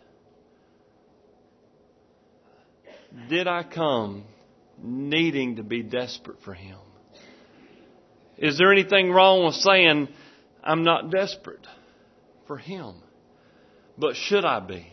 Did 3.34 3.48
I 3.48 3.64
come 3.64 4.26
needing 4.80 5.56
to 5.56 5.64
be 5.64 5.82
desperate 5.82 6.38
for 6.46 6.54
Him? 6.54 6.78
Is 8.38 8.60
there 8.60 8.72
anything 8.72 9.10
wrong 9.10 9.44
with 9.44 9.56
saying, 9.56 10.10
I'm 10.64 10.84
not 10.84 11.10
desperate 11.10 11.66
for 12.46 12.60
Him? 12.60 12.94
But 13.98 14.18
should 14.18 14.46
I 14.46 14.60
be? 14.60 14.86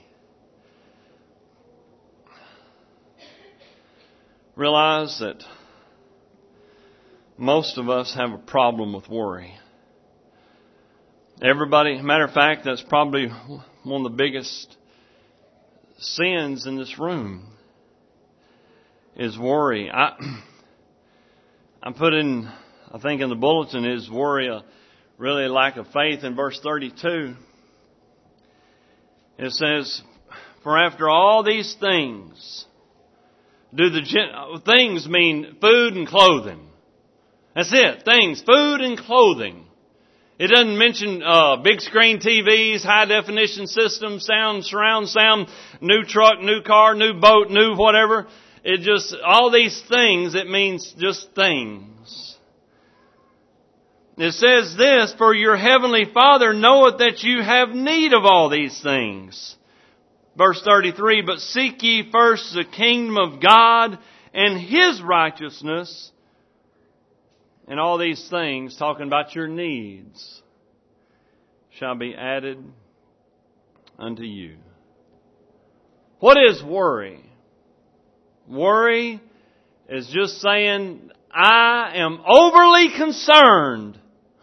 Realize 4.57 5.19
that 5.19 5.45
most 7.37 7.77
of 7.77 7.91
us 7.91 8.15
have 8.15 8.33
a 8.33 8.39
problem 8.39 8.95
with 8.95 9.07
worry. 9.07 9.53
Everybody, 11.43 12.01
matter 12.01 12.25
of 12.25 12.33
fact, 12.33 12.65
that's 12.65 12.81
probably 12.89 13.29
one 13.83 14.07
of 14.07 14.11
the 14.11 14.17
biggest 14.17 14.79
sins 15.99 16.65
in 16.65 16.79
this 16.79 16.99
room 16.99 17.50
is 19.17 19.39
worry. 19.39 19.91
I, 19.91 20.17
I 21.83 21.93
put 21.93 22.15
in, 22.15 22.51
I 22.93 22.99
think 22.99 23.21
in 23.21 23.29
the 23.29 23.37
bulletin 23.37 23.85
is 23.85 24.11
worry 24.11 24.49
a 24.49 24.65
really 25.19 25.49
lack 25.49 25.77
of 25.77 25.87
faith 25.89 26.25
in 26.25 26.35
verse 26.35 26.61
32. 26.63 27.35
It 29.39 29.53
says, 29.53 30.03
for 30.63 30.79
after 30.79 31.09
all 31.09 31.43
these 31.43 31.75
things, 31.81 32.67
do 33.75 33.89
the 33.89 34.61
things 34.65 35.09
mean 35.09 35.57
food 35.61 35.95
and 35.95 36.07
clothing? 36.07 36.67
That's 37.55 37.71
it. 37.73 38.05
Things, 38.05 38.43
food 38.43 38.81
and 38.81 38.99
clothing. 38.99 39.65
It 40.39 40.49
doesn't 40.49 40.79
mention 40.79 41.23
uh, 41.23 41.57
big 41.57 41.81
screen 41.81 42.19
TVs, 42.19 42.83
high 42.83 43.05
definition 43.05 43.67
systems, 43.67 44.25
sound, 44.25 44.65
surround 44.65 45.09
sound, 45.09 45.49
new 45.83 46.03
truck, 46.05 46.41
new 46.41 46.63
car, 46.63 46.95
new 46.95 47.21
boat, 47.21 47.51
new 47.51 47.75
whatever. 47.77 48.27
It 48.63 48.81
just 48.81 49.17
all 49.25 49.51
these 49.51 49.83
things. 49.89 50.35
It 50.35 50.49
means 50.49 50.95
just 50.99 51.35
things. 51.35 52.37
It 54.19 54.33
says 54.33 54.77
this: 54.77 55.15
For 55.17 55.35
your 55.35 55.57
heavenly 55.57 56.05
Father 56.13 56.53
knoweth 56.53 56.99
that 56.99 57.23
you 57.23 57.43
have 57.43 57.71
need 57.71 58.13
of 58.13 58.25
all 58.25 58.51
these 58.51 58.79
things. 58.83 59.57
Verse 60.37 60.63
33, 60.63 61.23
but 61.23 61.39
seek 61.39 61.83
ye 61.83 62.11
first 62.11 62.55
the 62.55 62.65
kingdom 62.65 63.17
of 63.19 63.43
God 63.43 63.99
and 64.33 64.61
His 64.61 65.03
righteousness, 65.03 66.13
and 67.67 67.81
all 67.81 67.99
these 67.99 68.29
things, 68.31 68.77
talking 68.77 69.07
about 69.07 69.35
your 69.35 69.49
needs, 69.49 70.43
shall 71.71 71.95
be 71.95 72.15
added 72.15 72.63
unto 73.99 74.23
you. 74.23 74.57
What 76.21 76.37
is 76.39 76.63
worry? 76.63 77.30
Worry 78.51 79.21
is 79.89 80.09
just 80.09 80.41
saying, 80.41 81.13
I 81.33 81.93
am 81.95 82.21
overly 82.27 82.89
concerned 82.97 83.99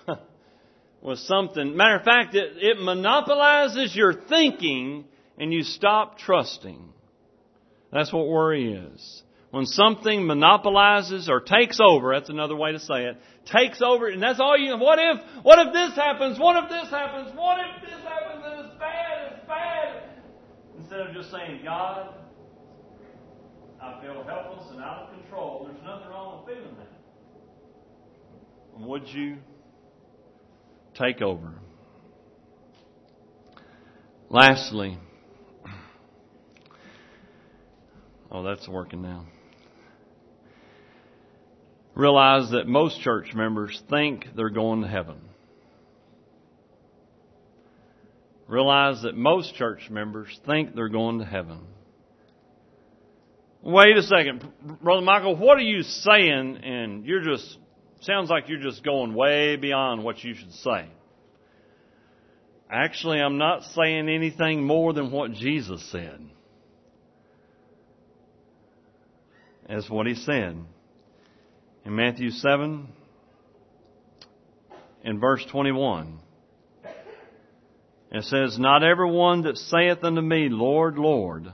with 1.01 1.19
something. 1.19 1.75
Matter 1.75 1.97
of 1.97 2.03
fact, 2.03 2.33
it, 2.33 2.53
it 2.55 2.81
monopolizes 2.81 3.93
your 3.93 4.13
thinking 4.13 5.03
and 5.37 5.51
you 5.51 5.63
stop 5.63 6.17
trusting. 6.17 6.93
That's 7.91 8.13
what 8.13 8.27
worry 8.27 8.73
is. 8.73 9.23
When 9.51 9.65
something 9.65 10.25
monopolizes 10.25 11.29
or 11.29 11.41
takes 11.41 11.79
over, 11.81 12.13
that's 12.13 12.29
another 12.29 12.55
way 12.55 12.71
to 12.71 12.79
say 12.79 13.05
it, 13.05 13.17
takes 13.45 13.81
over, 13.81 14.07
and 14.07 14.21
that's 14.21 14.39
all 14.39 14.57
you, 14.57 14.77
what 14.77 14.99
if, 14.99 15.21
what 15.43 15.67
if 15.67 15.73
this 15.73 15.95
happens, 15.95 16.37
what 16.39 16.63
if 16.63 16.69
this 16.69 16.89
happens, 16.89 17.35
what 17.35 17.57
if 17.59 17.81
this 17.81 18.03
happens, 18.03 18.43
and 18.45 18.65
it's 18.65 18.77
bad, 18.77 19.33
it's 19.33 19.47
bad. 19.47 20.03
Instead 20.77 20.99
of 20.99 21.13
just 21.13 21.31
saying, 21.31 21.61
God, 21.63 22.13
I 23.81 24.01
feel 24.01 24.23
helpless 24.23 24.71
and 24.71 24.81
out 24.81 25.09
of 25.09 25.19
control, 25.19 25.67
there's 25.69 25.83
nothing 25.83 26.09
wrong 26.09 26.43
with 26.45 26.55
feeling 26.55 26.75
that. 26.77 26.91
Would 28.87 29.07
you 29.07 29.37
take 30.95 31.21
over? 31.21 31.53
Lastly, 34.29 34.97
Oh, 38.29 38.43
that's 38.43 38.67
working 38.67 39.01
now. 39.01 39.25
Realize 41.95 42.51
that 42.51 42.67
most 42.67 43.01
church 43.01 43.33
members 43.33 43.81
think 43.89 44.27
they're 44.35 44.49
going 44.49 44.81
to 44.81 44.87
heaven. 44.87 45.17
Realize 48.47 49.01
that 49.03 49.15
most 49.15 49.55
church 49.55 49.89
members 49.89 50.39
think 50.45 50.75
they're 50.75 50.89
going 50.89 51.19
to 51.19 51.25
heaven. 51.25 51.61
Wait 53.67 53.97
a 53.97 54.01
second, 54.01 54.49
Brother 54.81 55.01
Michael, 55.01 55.35
what 55.35 55.57
are 55.57 55.61
you 55.61 55.83
saying? 55.83 56.57
And 56.63 57.05
you're 57.05 57.21
just, 57.21 57.57
sounds 57.99 58.29
like 58.29 58.47
you're 58.47 58.61
just 58.61 58.81
going 58.81 59.13
way 59.13 59.57
beyond 59.57 60.05
what 60.05 60.23
you 60.23 60.35
should 60.35 60.53
say. 60.53 60.85
Actually, 62.71 63.19
I'm 63.19 63.37
not 63.37 63.63
saying 63.75 64.07
anything 64.07 64.63
more 64.63 64.93
than 64.93 65.11
what 65.11 65.33
Jesus 65.33 65.85
said. 65.91 66.17
That's 69.67 69.89
what 69.89 70.07
he 70.07 70.15
said. 70.15 70.57
In 71.83 71.93
Matthew 71.93 72.29
7, 72.29 72.87
in 75.03 75.19
verse 75.19 75.45
21, 75.51 76.19
it 78.13 78.23
says, 78.23 78.57
Not 78.57 78.81
every 78.81 79.11
one 79.11 79.41
that 79.41 79.57
saith 79.57 80.05
unto 80.05 80.21
me, 80.21 80.47
Lord, 80.49 80.97
Lord, 80.97 81.51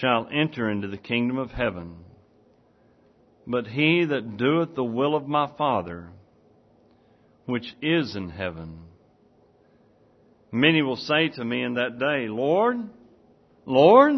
shall 0.00 0.28
enter 0.32 0.70
into 0.70 0.88
the 0.88 0.96
kingdom 0.96 1.38
of 1.38 1.50
heaven, 1.50 1.96
but 3.46 3.66
he 3.66 4.04
that 4.04 4.36
doeth 4.36 4.74
the 4.74 4.84
will 4.84 5.14
of 5.14 5.26
my 5.26 5.48
Father, 5.56 6.10
which 7.46 7.74
is 7.80 8.16
in 8.16 8.30
heaven. 8.30 8.80
Many 10.52 10.82
will 10.82 10.96
say 10.96 11.28
to 11.28 11.44
me 11.44 11.62
in 11.62 11.74
that 11.74 11.98
day, 11.98 12.28
Lord, 12.28 12.76
Lord, 13.64 14.14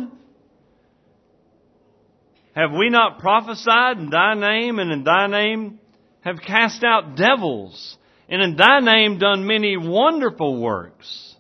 have 2.55 2.73
we 2.73 2.91
not 2.91 3.19
prophesied 3.19 3.99
in 3.99 4.11
thy 4.11 4.35
name 4.35 4.79
and 4.79 4.91
in 4.91 5.05
thy 5.05 5.27
name 5.27 5.79
have 6.23 6.41
cast 6.41 6.83
out 6.83 7.17
devils 7.17 7.97
and 8.29 8.43
in 8.43 8.57
thy 8.57 8.81
name 8.81 9.19
done 9.19 9.47
many 9.47 9.77
wonderful 9.77 10.61
works? 10.61 11.37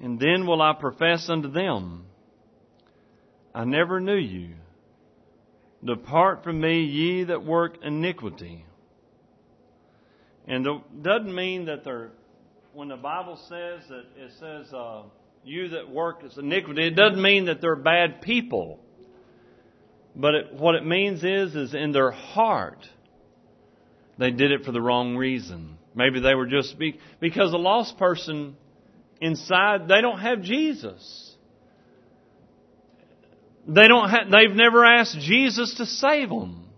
And 0.00 0.18
then 0.18 0.46
will 0.46 0.60
I 0.60 0.74
profess 0.78 1.28
unto 1.30 1.50
them, 1.50 2.05
I 3.56 3.64
never 3.64 4.00
knew 4.00 4.18
you. 4.18 4.50
Depart 5.82 6.44
from 6.44 6.60
me, 6.60 6.82
ye 6.82 7.24
that 7.24 7.42
work 7.42 7.78
iniquity. 7.82 8.66
And 10.46 10.66
it 10.66 11.02
doesn't 11.02 11.34
mean 11.34 11.64
that 11.64 11.82
they're, 11.82 12.10
when 12.74 12.88
the 12.88 12.96
Bible 12.96 13.38
says 13.48 13.80
that 13.88 14.04
it 14.18 14.32
says, 14.38 14.74
uh, 14.74 15.04
you 15.42 15.70
that 15.70 15.90
work 15.90 16.22
is 16.22 16.36
iniquity, 16.36 16.88
it 16.88 16.96
doesn't 16.96 17.22
mean 17.22 17.46
that 17.46 17.62
they're 17.62 17.76
bad 17.76 18.20
people. 18.20 18.78
But 20.14 20.34
it, 20.34 20.52
what 20.52 20.74
it 20.74 20.84
means 20.84 21.24
is, 21.24 21.56
is 21.56 21.72
in 21.72 21.92
their 21.92 22.10
heart, 22.10 22.86
they 24.18 24.32
did 24.32 24.52
it 24.52 24.66
for 24.66 24.72
the 24.72 24.82
wrong 24.82 25.16
reason. 25.16 25.78
Maybe 25.94 26.20
they 26.20 26.34
were 26.34 26.46
just 26.46 26.78
be, 26.78 27.00
because 27.20 27.54
a 27.54 27.56
lost 27.56 27.96
person 27.96 28.54
inside, 29.18 29.88
they 29.88 30.02
don't 30.02 30.20
have 30.20 30.42
Jesus. 30.42 31.25
They 33.66 33.88
don't 33.88 34.08
have, 34.08 34.30
they've 34.30 34.54
never 34.54 34.84
asked 34.84 35.18
Jesus 35.18 35.74
to 35.74 35.86
save 35.86 36.28
them. 36.28 36.68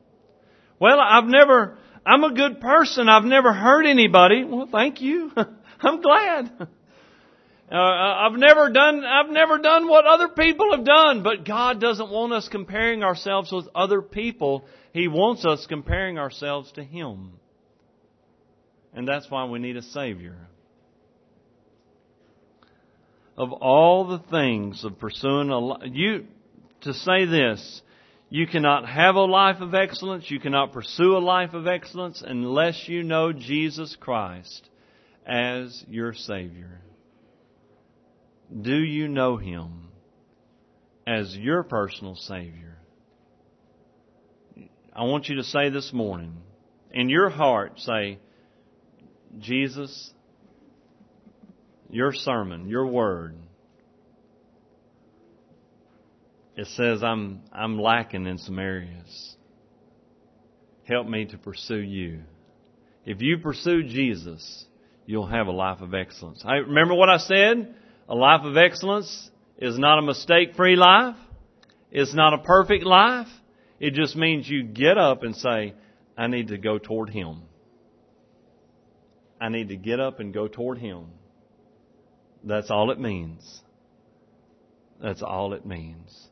Well, 0.81 0.99
I've 1.01 1.27
never, 1.27 1.77
I'm 2.07 2.25
a 2.25 2.33
good 2.33 2.61
person. 2.61 3.09
I've 3.09 3.25
never 3.25 3.53
hurt 3.53 3.85
anybody. 3.85 4.45
Well, 4.45 4.69
thank 4.71 5.01
you. 5.01 5.31
I'm 5.81 6.01
glad. 6.01 6.69
Uh, 7.71 7.77
I've 7.77 8.39
never 8.39 8.71
done, 8.71 9.05
I've 9.05 9.31
never 9.31 9.59
done 9.59 9.89
what 9.89 10.07
other 10.07 10.29
people 10.29 10.75
have 10.75 10.87
done, 10.87 11.23
but 11.23 11.45
God 11.45 11.81
doesn't 11.81 12.11
want 12.11 12.33
us 12.33 12.49
comparing 12.49 13.03
ourselves 13.03 13.53
with 13.53 13.69
other 13.75 14.01
people. 14.01 14.65
He 14.95 15.07
wants 15.07 15.45
us 15.45 15.67
comparing 15.67 16.19
ourselves 16.19 16.73
to 16.73 16.83
Him. 16.83 17.33
And 18.95 19.07
that's 19.07 19.31
why 19.31 19.45
we 19.45 19.59
need 19.59 19.77
a 19.77 19.83
Savior. 19.83 20.37
Of 23.37 23.53
all 23.53 24.07
the 24.07 24.19
things 24.31 24.83
of 24.83 24.99
pursuing 24.99 25.51
a, 25.51 25.87
you, 25.89 26.27
to 26.83 26.95
say 26.95 27.25
this, 27.25 27.83
you 28.31 28.47
cannot 28.47 28.89
have 28.89 29.15
a 29.15 29.25
life 29.25 29.61
of 29.61 29.75
excellence, 29.75 30.31
you 30.31 30.39
cannot 30.39 30.73
pursue 30.73 31.17
a 31.17 31.19
life 31.19 31.55
of 31.55 31.67
excellence 31.67 32.23
unless 32.25 32.89
you 32.89 33.03
know 33.03 33.33
Jesus 33.33 33.97
Christ 33.99 34.69
as 35.27 35.85
your 35.89 36.15
Savior. 36.15 36.81
Do 38.61 38.77
you 38.77 39.09
know 39.09 39.37
Him 39.37 39.89
as 41.07 41.37
your 41.37 41.63
personal 41.63 42.17
Savior? 42.17 42.79
I 44.95 45.05
want 45.05 45.29
you 45.29 45.37
to 45.37 45.45
say 45.45 45.71
this 45.71 45.93
morning, 45.93 46.37
in 46.91 47.09
your 47.09 47.31
heart, 47.31 47.79
say, 47.79 48.19
Jesus, 49.39 50.13
your 51.91 52.13
sermon, 52.13 52.69
your 52.69 52.87
word, 52.87 53.37
it 56.59 56.67
says 56.67 57.05
I'm, 57.05 57.43
I'm 57.53 57.79
lacking 57.81 58.27
in 58.27 58.37
some 58.37 58.59
areas. 58.59 59.37
Help 60.83 61.07
me 61.07 61.25
to 61.27 61.39
pursue 61.39 61.79
you. 61.79 62.23
If 63.07 63.23
you 63.23 63.39
pursue 63.39 63.85
Jesus, 63.85 64.65
you'll 65.07 65.29
have 65.29 65.47
a 65.47 65.53
life 65.53 65.83
of 65.83 65.95
excellence. 65.95 66.43
I 66.45 66.55
remember 66.55 66.95
what 66.95 67.09
I 67.09 67.19
said? 67.19 67.77
A 68.09 68.15
life 68.17 68.41
of 68.43 68.57
excellence 68.57 69.31
is 69.57 69.79
not 69.79 70.01
a 70.01 70.03
mistake 70.03 70.57
free 70.57 70.75
life. 70.75 71.15
It's 71.93 72.13
not 72.13 72.35
a 72.35 72.39
perfect 72.39 72.83
life. 72.83 73.29
It 73.79 73.95
just 73.95 74.17
means 74.17 74.49
you 74.49 74.65
get 74.65 74.99
up 74.99 75.23
and 75.23 75.37
say, 75.37 75.75
I 76.17 76.27
need 76.27 76.49
to 76.49 76.59
go 76.59 76.79
toward 76.79 77.11
Him. 77.11 77.43
I 79.41 79.49
need 79.49 79.69
to 79.69 79.77
get 79.77 80.01
up 80.01 80.19
and 80.19 80.35
go 80.35 80.49
toward 80.49 80.79
Him. 80.79 81.05
That's 82.43 82.69
all 82.69 82.91
it 82.91 82.99
means. 82.99 83.63
That's 85.01 85.23
all 85.23 85.53
it 85.53 85.65
means. 85.65 86.28